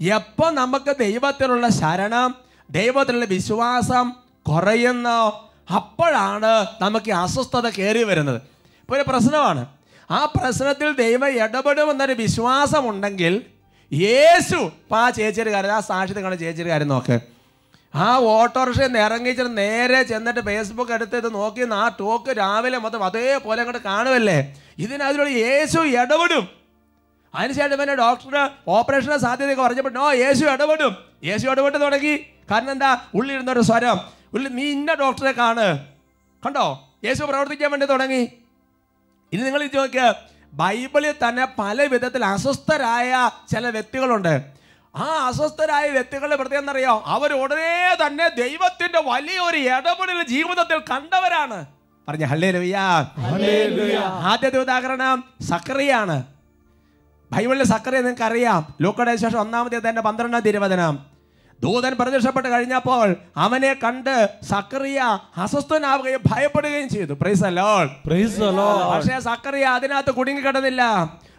എപ്പോൾ 0.00 0.50
നമുക്ക് 0.50 0.96
ദൈവത്തിലുള്ള 0.98 1.68
ശരണം 1.68 2.34
ദൈവത്തിലുള്ള 2.70 3.24
വിശ്വാസം 3.24 4.23
കുറയുന്നോ 4.48 5.50
അപ്പോഴാണ് 5.74 6.66
നമുക്ക് 6.80 7.08
ഈ 7.08 7.12
അസ്വസ്ഥത 7.12 7.68
കയറി 7.68 8.02
വരുന്നത്. 8.02 8.40
ഇപ്പോൾ 8.80 8.96
ഒരു 8.96 9.04
പ്രശ്നമാണ്. 9.08 9.66
ആ 10.10 10.24
പ്രശ്നത്തിൽ 10.24 10.92
ദൈവം 10.92 11.28
ഇടപെടുമെന്നൊരു 11.28 12.12
വിശ്വാസമുണ്ടെങ്കിൽ 12.12 13.42
യേശു 13.92 14.56
ഇപ്പം 14.56 14.98
ആ 14.98 15.10
ചേച്ചിയുടെ 15.10 15.50
കാര്യം 15.50 15.72
ആ 15.72 15.80
സാക്ഷിത 15.80 16.20
കാണുന്ന 16.20 16.40
ചേച്ചിയുടെ 16.42 16.70
കാര്യം 16.70 16.88
നോക്ക്. 16.88 17.20
ആ 17.94 18.18
ഓട്ടോറിക്ഷയിൽ 18.18 18.86
നിന്ന് 18.86 18.98
ഇറങ്ങിച്ചിട്ട് 18.98 19.58
നേരെ 19.58 20.02
ചെന്നിട്ട് 20.02 20.40
ഫേസ്ബുക്ക് 20.40 20.92
എടുത്ത് 20.92 21.16
ഇത് 21.16 21.34
നോക്കി 21.34 21.68
ആ 21.72 21.88
ടോക്ക് 22.00 22.30
രാവിലെ 22.30 22.78
മൊത്തം 22.78 23.04
അതേപോലെ 23.04 23.60
അങ്ങോട്ട് 23.60 23.82
കാണുമല്ലേ 23.82 24.56
ഇതിനതിലൂടെ 24.78 25.30
യേശു 25.30 25.78
ഇടപെടും. 25.78 26.48
അതിനുശേഷം 27.34 27.78
പിന്നെ 27.78 27.94
ഡോക്ടർ 27.94 28.50
ഓപ്പറേഷന്റെ 28.68 29.18
സാധ്യതയൊക്കെ 29.18 29.62
പറഞ്ഞപ്പോൾ 29.62 29.92
നോ 29.92 30.12
യേശു 30.12 30.44
ഇടപെടും. 30.44 30.96
യേശു 31.24 31.46
ഇടപെട്ട് 31.46 31.80
തുടങ്ങി. 31.80 32.14
കാരണം 32.50 32.70
എന്താ? 32.70 33.00
ഉള്ളിരുന്ന 33.14 33.52
ഒരു 33.52 33.60
സ്വരം. 33.60 34.00
ഉള്ളിൽ 34.34 34.54
നീ 34.54 34.62
ഇന്ന 34.62 34.94
ഡോക്ടറെ 34.94 35.32
കാണ്. 35.32 35.86
കണ്ടോ? 36.46 36.88
യേശു 37.04 37.24
പ്രവർത്തിക്കാൻ 37.24 37.70
വേണ്ടി 37.70 37.86
തുടങ്ങി. 37.86 38.32
ഇനി 39.32 39.42
നിങ്ങൾ 39.42 39.62
ഇത് 39.62 39.76
നോക്കിയ 39.76 40.14
ബൈബിളിൽ 40.52 41.14
തന്നെ 41.28 41.48
പല 41.58 41.82
വിധത്തിൽ 41.82 42.24
അസ്വസ്ഥരായ 42.24 43.30
ചില 43.52 43.68
വ്യക്തികളുണ്ട്. 43.68 44.42
ആ 44.96 45.26
അസ്വസ്ഥരായ 45.26 45.90
വ്യക്തികളുടെ 45.90 46.36
പ്രത്യേകം 46.36 46.62
എന്നറിയോ 46.62 47.02
അവർ 47.06 47.32
ഉടനെ 47.32 47.96
തന്നെ 48.06 48.28
ദൈവത്തിന്റെ 48.28 49.00
വലിയൊരു 49.00 49.56
ഇടപെടൽ 49.56 50.22
ജീവിതത്തിൽ 50.22 50.78
കണ്ടവരാണ്. 50.78 51.66
പറഞ്ഞ 52.08 52.24
ഹല്ലേ 52.24 52.50
രവിയാ 52.50 53.02
ഹല്ലേലൂയ. 53.02 53.96
ആദ്യത്തെ 54.04 54.58
ഉദാഹരണം 54.58 55.24
സക്രിയാണ്. 55.40 56.22
ബൈബിളിലെ 57.32 57.64
സക്രിയ 57.64 57.98
നിങ്ങൾക്ക് 57.98 58.22
അറിയാം 58.22 58.74
ലൂക്കയുടെ 58.80 59.16
ശേഷം 59.16 59.40
ഒന്നാമത്തെ 59.40 59.88
തന്നെ 59.88 60.02
പന്ത്രണ്ടാം 60.02 60.42
തിരുവചനം. 60.42 61.13
ദൂതൻ 61.64 61.92
പ്രത്യക്ഷപ്പെട്ട് 62.00 62.48
കഴിഞ്ഞപ്പോൾ 62.48 63.16
അവനെ 63.36 63.76
കണ്ട് 63.84 64.28
സക്രിയ 64.50 65.00
അസ്വസ്ഥനാവുകയും 65.36 66.20
ഭയപ്പെടുകയും 66.26 66.88
ചെയ്തു. 66.88 67.12
പ്രൈസ് 67.12 67.44
അലോൾ 67.44 67.90
പ്രൈസ് 68.06 68.40
പക്ഷേ 68.92 69.20
സക്കറിയ 69.20 69.64
അതിനകത്ത് 69.64 70.10
കുടുങ്ങിക്കിടന്നില്ല. 70.14 70.82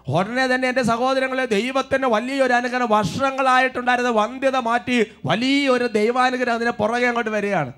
ഉടനെ 0.07 0.47
തന്നെ 0.47 0.67
എന്റെ 0.69 0.83
സഹോദരങ്ങളെ 0.83 1.45
ദൈവത്തിന് 1.45 2.05
വലിയൊരു 2.05 2.53
അനുഗ്രഹം 2.53 2.89
വർഷങ്ങളായിട്ടുണ്ടായിരുന്ന 2.89 4.09
വന്ധ്യത 4.09 4.57
മാറ്റി 4.57 5.05
വലിയൊരു 5.25 5.88
ദൈവാനുഗ്രഹം 5.88 6.53
അതിനെ 6.53 6.71
പുറകെ 6.71 7.07
അങ്ങോട്ട് 7.07 7.31
വരികയാണ്. 7.31 7.73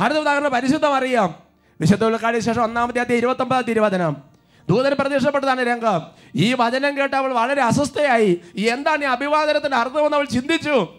അടുത്ത 0.00 0.18
ഉദാഹരണം 0.18 0.50
പരിശുദ്ധം 0.50 0.94
അറിയാം 0.94 1.34
വിശുദ്ധ 1.80 2.04
ഉൾക്കാടിന് 2.04 2.40
ശേഷം 2.40 2.62
ഒന്നാമത്തെ 2.62 3.00
അധ്യായം 3.00 3.18
ഇരുപത്തൊമ്പതാം 3.18 3.62
തിരുവചനം. 3.62 4.16
ദൂതൻ 4.68 4.92
പ്രത്യക്ഷപ്പെട്ടതാണ് 4.98 5.66
രംഗം. 5.66 6.00
ഈ 6.36 6.54
വചനം 6.58 6.98
കേട്ട് 6.98 7.16
അവൾ 7.16 7.32
വളരെ 7.32 7.62
അസ്വസ്ഥയായി. 7.62 8.40
എന്താണ് 8.56 9.02
ഈ 9.04 9.06
അഭിവാദനത്തിന്റെ 9.06 9.76
അർത്ഥമെന്ന് 9.76 10.16
അവൾ 10.16 10.24
ചിന്തിച്ചു? 10.24 10.97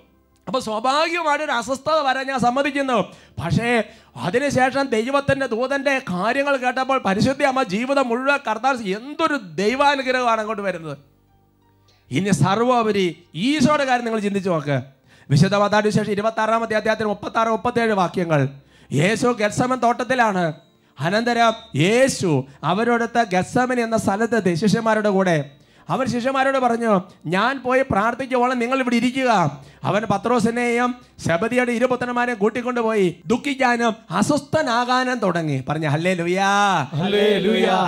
അപ്പൊ 0.50 0.60
സ്വാഭാവികമായിട്ട് 0.60 1.46
ഒരു 1.46 1.52
അസ്വസ്ഥത 1.52 2.00
വരാൻ 2.08 2.26
ഞാൻ 2.28 2.40
സമ്മതിക്കുന്നു. 2.40 2.98
പക്ഷേ 3.42 3.84
അതിനുശേഷം 4.16 4.86
ദൈവത്തിന്റെ 4.86 5.46
ദൂതന്റെ 5.46 6.00
കാര്യങ്ങൾ 6.00 6.58
കേട്ടപ്പോൾ 6.58 7.00
പരിശുദ്ധി 7.00 7.44
അമ്മ 7.44 7.64
ജീവിതം 7.64 8.08
മുഴുവൻ 8.10 8.40
കർത്താൻ 8.48 8.76
എന്തൊരു 8.76 9.38
ദൈവാനുഗ്രഹമാണ് 9.62 10.40
അങ്ങോട്ട് 10.40 10.62
വരുന്നത്. 10.62 10.98
ഇനി 12.12 12.32
സർവോപരി 12.32 13.24
ഈശോയുടെ 13.36 13.86
കാര്യം 13.86 14.06
നിങ്ങൾ 14.06 14.20
ചിന്തിച്ചു 14.20 14.50
നോക്ക്. 14.50 14.82
വിശുദ്ധ 15.30 15.56
മതാടി 15.56 15.90
ശേഷം 15.90 16.12
ഇരുപത്തി 16.12 16.42
ആറാമത്തെ 16.42 16.76
അധ്യായത്തിന് 16.76 17.08
മുപ്പത്തി 17.08 17.40
ആറ് 17.40 17.48
മുപ്പത്തേഴ് 17.48 17.92
വാക്യങ്ങൾ. 17.92 18.50
യേശു 18.94 19.28
ഗത്സമൻ 19.28 19.80
തോട്ടത്തിലാണ്. 19.80 20.54
അനന്തരം 21.00 21.54
യേശു 21.76 22.46
അവരോടത്തെ 22.64 23.24
ഗത്സമൻ 23.34 23.80
എന്ന 23.80 23.98
സ്ഥലത്ത് 23.98 24.56
ശിഷ്യന്മാരുടെ 24.56 25.10
കൂടെ 25.10 25.59
അവൻ 25.90 26.08
ശിഷ്യന്മാരോട് 26.08 26.58
പറഞ്ഞു 26.58 27.02
ഞാൻ 27.26 27.62
പോയി 27.62 27.84
പ്രാർത്ഥിക്കുവോളം 27.92 28.60
നിങ്ങൾ 28.60 28.80
ഇവിടെ 28.80 28.96
ഇരിക്കുക. 28.96 29.62
അവൻ 29.84 30.02
പത്രോസിനെയും 30.04 30.96
ശബദിയുടെ 31.28 31.72
ഇരുപത്തനന്മാരെയും 31.72 32.38
കൂട്ടിക്കൊണ്ടുപോയി 32.38 33.16
ദുഃഖിക്കാനും 33.26 33.96
അസ്വസ്ഥനാകാനും 34.12 35.20
തുടങ്ങി. 35.20 35.64
പറഞ്ഞു 35.70 35.88
ഹല്ലേ 35.88 36.14
ലുയാ. 36.14 36.50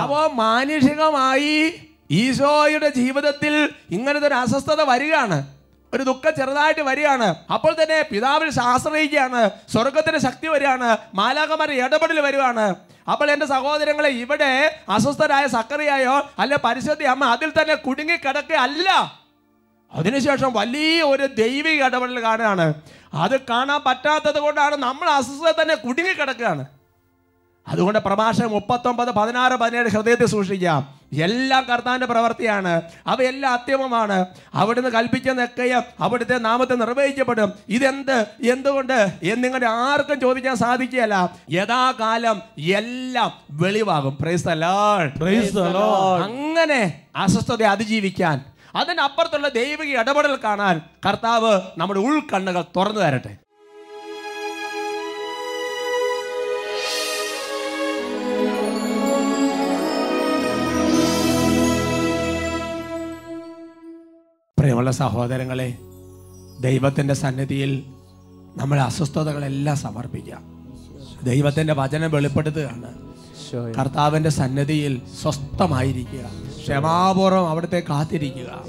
അപ്പോ 0.02 0.30
മാനുഷികമായി 0.34 1.72
ഈശോയുടെ 2.10 2.88
ജീവിതത്തിൽ 2.88 3.70
ഇങ്ങനത്തെ 3.90 4.26
ഒരു 4.26 4.34
അസ്വസ്ഥത 4.34 4.82
വരികയാണ്. 4.82 5.46
ഒരു 5.94 6.02
ദുഃഖം 6.10 6.32
ചെറുതായിട്ട് 6.38 6.82
വരികയാണ്. 6.90 7.28
അപ്പോൾ 7.54 7.72
തന്നെ 7.80 7.98
പിതാവിൽ 8.12 8.50
ആശ്രയിക്കുകയാണ്. 8.72 9.42
സ്വർഗത്തിന് 9.72 10.18
ശക്തി 10.26 10.48
വരികയാണ്. 10.54 10.90
മാലാകമാരുടെ 11.20 11.80
ഇടപെടൽ 11.86 12.20
വരുവാണ്. 12.26 12.66
അപ്പോൾ 13.12 13.28
എന്റെ 13.30 13.46
സഹോദരങ്ങളെ 13.54 14.10
ഇവിടെ 14.22 14.52
അസ്വസ്ഥരായ 14.96 15.44
സക്കറിയായോ 15.56 16.16
അല്ല 16.42 16.56
പരിശുദ്ധി 16.66 17.06
അമ്മ 17.14 17.24
അതിൽ 17.34 17.50
തന്നെ 17.58 17.74
കുടുങ്ങി 17.86 18.16
കിടക്കുകയല്ല 18.16 18.88
അതിനുശേഷം 19.92 20.50
വലിയ 20.60 20.98
ഒരു 21.12 21.24
ദൈവിക 21.40 21.80
ഇടപെടൽ 21.88 22.18
കാണുകയാണ്. 22.26 22.66
അത് 23.24 23.34
കാണാൻ 23.50 23.80
പറ്റാത്തത് 23.88 24.38
കൊണ്ടാണ് 24.44 24.76
നമ്മൾ 24.86 25.08
അസ്വസ്ഥത 25.16 25.52
തന്നെ 25.60 25.74
കുടുങ്ങി 25.86 26.14
കിടക്കുകയാണ് 26.14 26.64
അതുകൊണ്ട് 27.68 27.98
പ്രഭാഷണം 27.98 28.50
മുപ്പത്തൊമ്പത് 28.50 29.10
പതിനാറ് 29.10 29.52
പതിനേഴ് 29.52 29.90
ഹൃദയത്തിൽ 29.90 30.26
സൂക്ഷിക്കാം. 30.26 31.02
എല്ലാം 31.12 31.64
കർത്താവിന്റെ 31.64 32.06
പ്രവൃത്തിയാണ്. 32.06 32.82
അവയെല്ലാം 33.06 33.52
അത്യമമാണ് 33.52 34.26
അവിടുന്ന് 34.54 34.90
കൽപ്പിക്കുന്നതൊക്കെയും 34.90 35.82
അവിടുത്തെ 36.00 36.38
നാമത്തെ 36.38 36.74
നിർവഹിക്കപ്പെടും. 36.74 37.52
ഇതെന്ത്? 37.68 38.26
എന്തുകൊണ്ട്? 38.50 39.12
എന്നിങ്ങനെ 39.22 39.66
ആർക്കും 39.66 40.20
ചോദിക്കാൻ 40.20 40.56
സാധിക്കുകയല്ല. 40.56 41.36
യഥാകാലം 41.50 42.42
എല്ലാം 42.58 43.32
വെളിവാകും. 43.50 44.16
Praise 44.20 44.44
the 44.44 44.50
Lord 44.50 45.12
Praise 45.12 45.50
the 45.50 45.68
Lord. 45.68 46.22
അങ്ങനെ 46.22 47.00
അസ്വസ്ഥത 47.16 47.62
അതിജീവിക്കാൻ 47.62 48.44
അതിനപ്പുറത്തുള്ള 48.74 49.48
ദൈവിക 49.48 49.98
ഇടപെടൽ 49.98 50.38
കാണാൻ 50.44 50.80
കർത്താവ് 51.06 51.60
നമ്മുടെ 51.78 52.00
ഉൾക്കണ്ണുകൾ 52.00 52.64
തുറന്നു 52.76 53.00
തരട്ടെ. 53.00 53.36
പ്രിയമുള്ള 64.62 64.90
സഹോദരങ്ങളെ 64.90 65.78
ദൈവത്തിന്റെ 66.60 67.14
സന്നിധിയിൽ 67.14 67.82
നമ്മൾ 68.56 68.80
അസ്വസ്ഥതകളെല്ലാം 68.80 69.76
സമർപ്പിക്കാം 69.76 70.42
ദൈവത്തിന്റെ 71.24 71.72
വചനം 71.72 72.10
വെളിപ്പെടുത്തുകയാണ്. 72.10 72.94
കർത്താവിന്റെ 73.78 74.30
സന്നിധിയിൽ 74.30 75.02
സ്വസ്ഥമായിരിക്കുക. 75.22 76.30
ക്ഷമാപൂർവം 76.62 77.48
അവിടുത്തെ 77.48 77.82
കാത്തിരിക്കുക. 77.90 78.62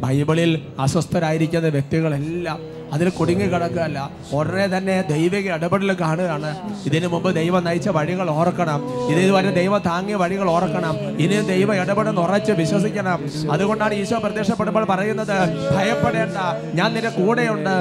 ബൈബിളിൽ 0.00 0.66
അസ്വസ്ഥരായിരിക്കുന്ന 0.78 1.68
വ്യക്തികളെല്ലാം 1.68 2.58
അതിൽ 2.92 3.08
കുടുങ്ങി 3.08 3.46
കിടക്കുകയല്ല. 3.46 4.10
ഉടനെ 4.32 4.66
തന്നെ 4.76 5.04
ദൈവിക 5.10 5.52
ഇടപെടൽ 5.54 5.92
കാണുകയാണ്. 6.00 6.50
ഇതിനു 6.86 7.06
മുമ്പ് 7.06 7.34
ദൈവം 7.34 7.64
നയിച്ച 7.64 7.88
വഴികൾ 7.88 8.30
ഓർക്കണം. 8.30 8.80
ഇതുവരെ 9.08 9.50
ദൈവം 9.50 9.82
താങ്ങിയ 9.86 10.14
വഴികൾ 10.14 10.50
ഓർക്കണം. 10.50 10.96
ഇനി 10.98 11.40
ദൈവം 11.40 11.76
ഇടപെടുന്ന 11.76 12.20
ഉറച്ച് 12.20 12.52
വിശ്വസിക്കണം. 12.52 13.18
അതുകൊണ്ടാണ് 13.52 13.94
ഈശോ 13.94 14.18
പ്രത്യക്ഷപ്പെടുമ്പോൾ 14.18 14.84
പറയുന്നത് 14.84 15.36
ഭയപ്പെടേണ്ട. 15.76 16.38
ഞാൻ 16.74 16.94
നിന്റെ 16.94 17.10
കൂടെയുണ്ട്. 17.10 17.76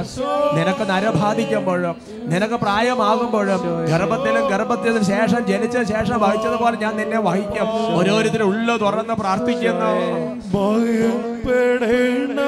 നിനക്ക് 0.57 0.89
നരബാധിക്കുമ്പോഴും 0.89 1.95
നിനക്ക് 2.33 2.53
പ്രായമാകുമ്പോഴും 2.53 3.61
ഗർഭത്തിലും 3.91 4.47
ഗർഭത്തിനും 4.49 5.05
ശേഷം 5.05 5.47
ജനിച്ച 5.47 5.77
ശേഷം 5.93 6.19
വഹിച്ചതുപോലെ 6.19 6.77
ഞാൻ 6.77 6.97
നിന്നെ 6.97 7.19
വഹിക്കും. 7.19 7.97
ഓരോരുത്തരും 7.97 8.47
ഉള്ളു 8.47 8.77
തുറന്ന് 8.77 9.13
പ്രാർത്ഥിക്കുന്നു. 9.13 9.91
ഭയപ്പെടേണ്ട. 10.55 12.39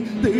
നിന്റെ 0.00 0.30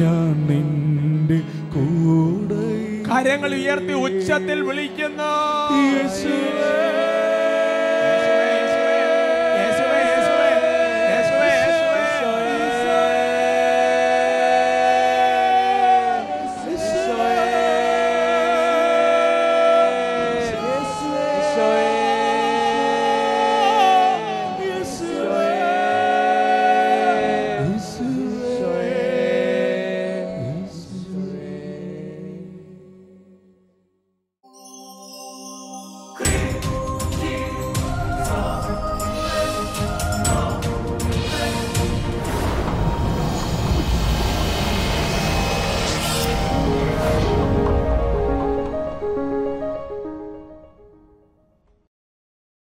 ഞാൻ 0.00 0.32
നിന്റെ 0.48 1.38
കൂടെ 1.74 2.64
കരങ്ങൾ 3.08 3.54
ഉയർത്തി 3.54 3.92
ഉച്ചത്തിൽ 3.92 4.62
വിളിക്കുന്നു. 4.62 5.32
യേശുവേ. 5.82 6.85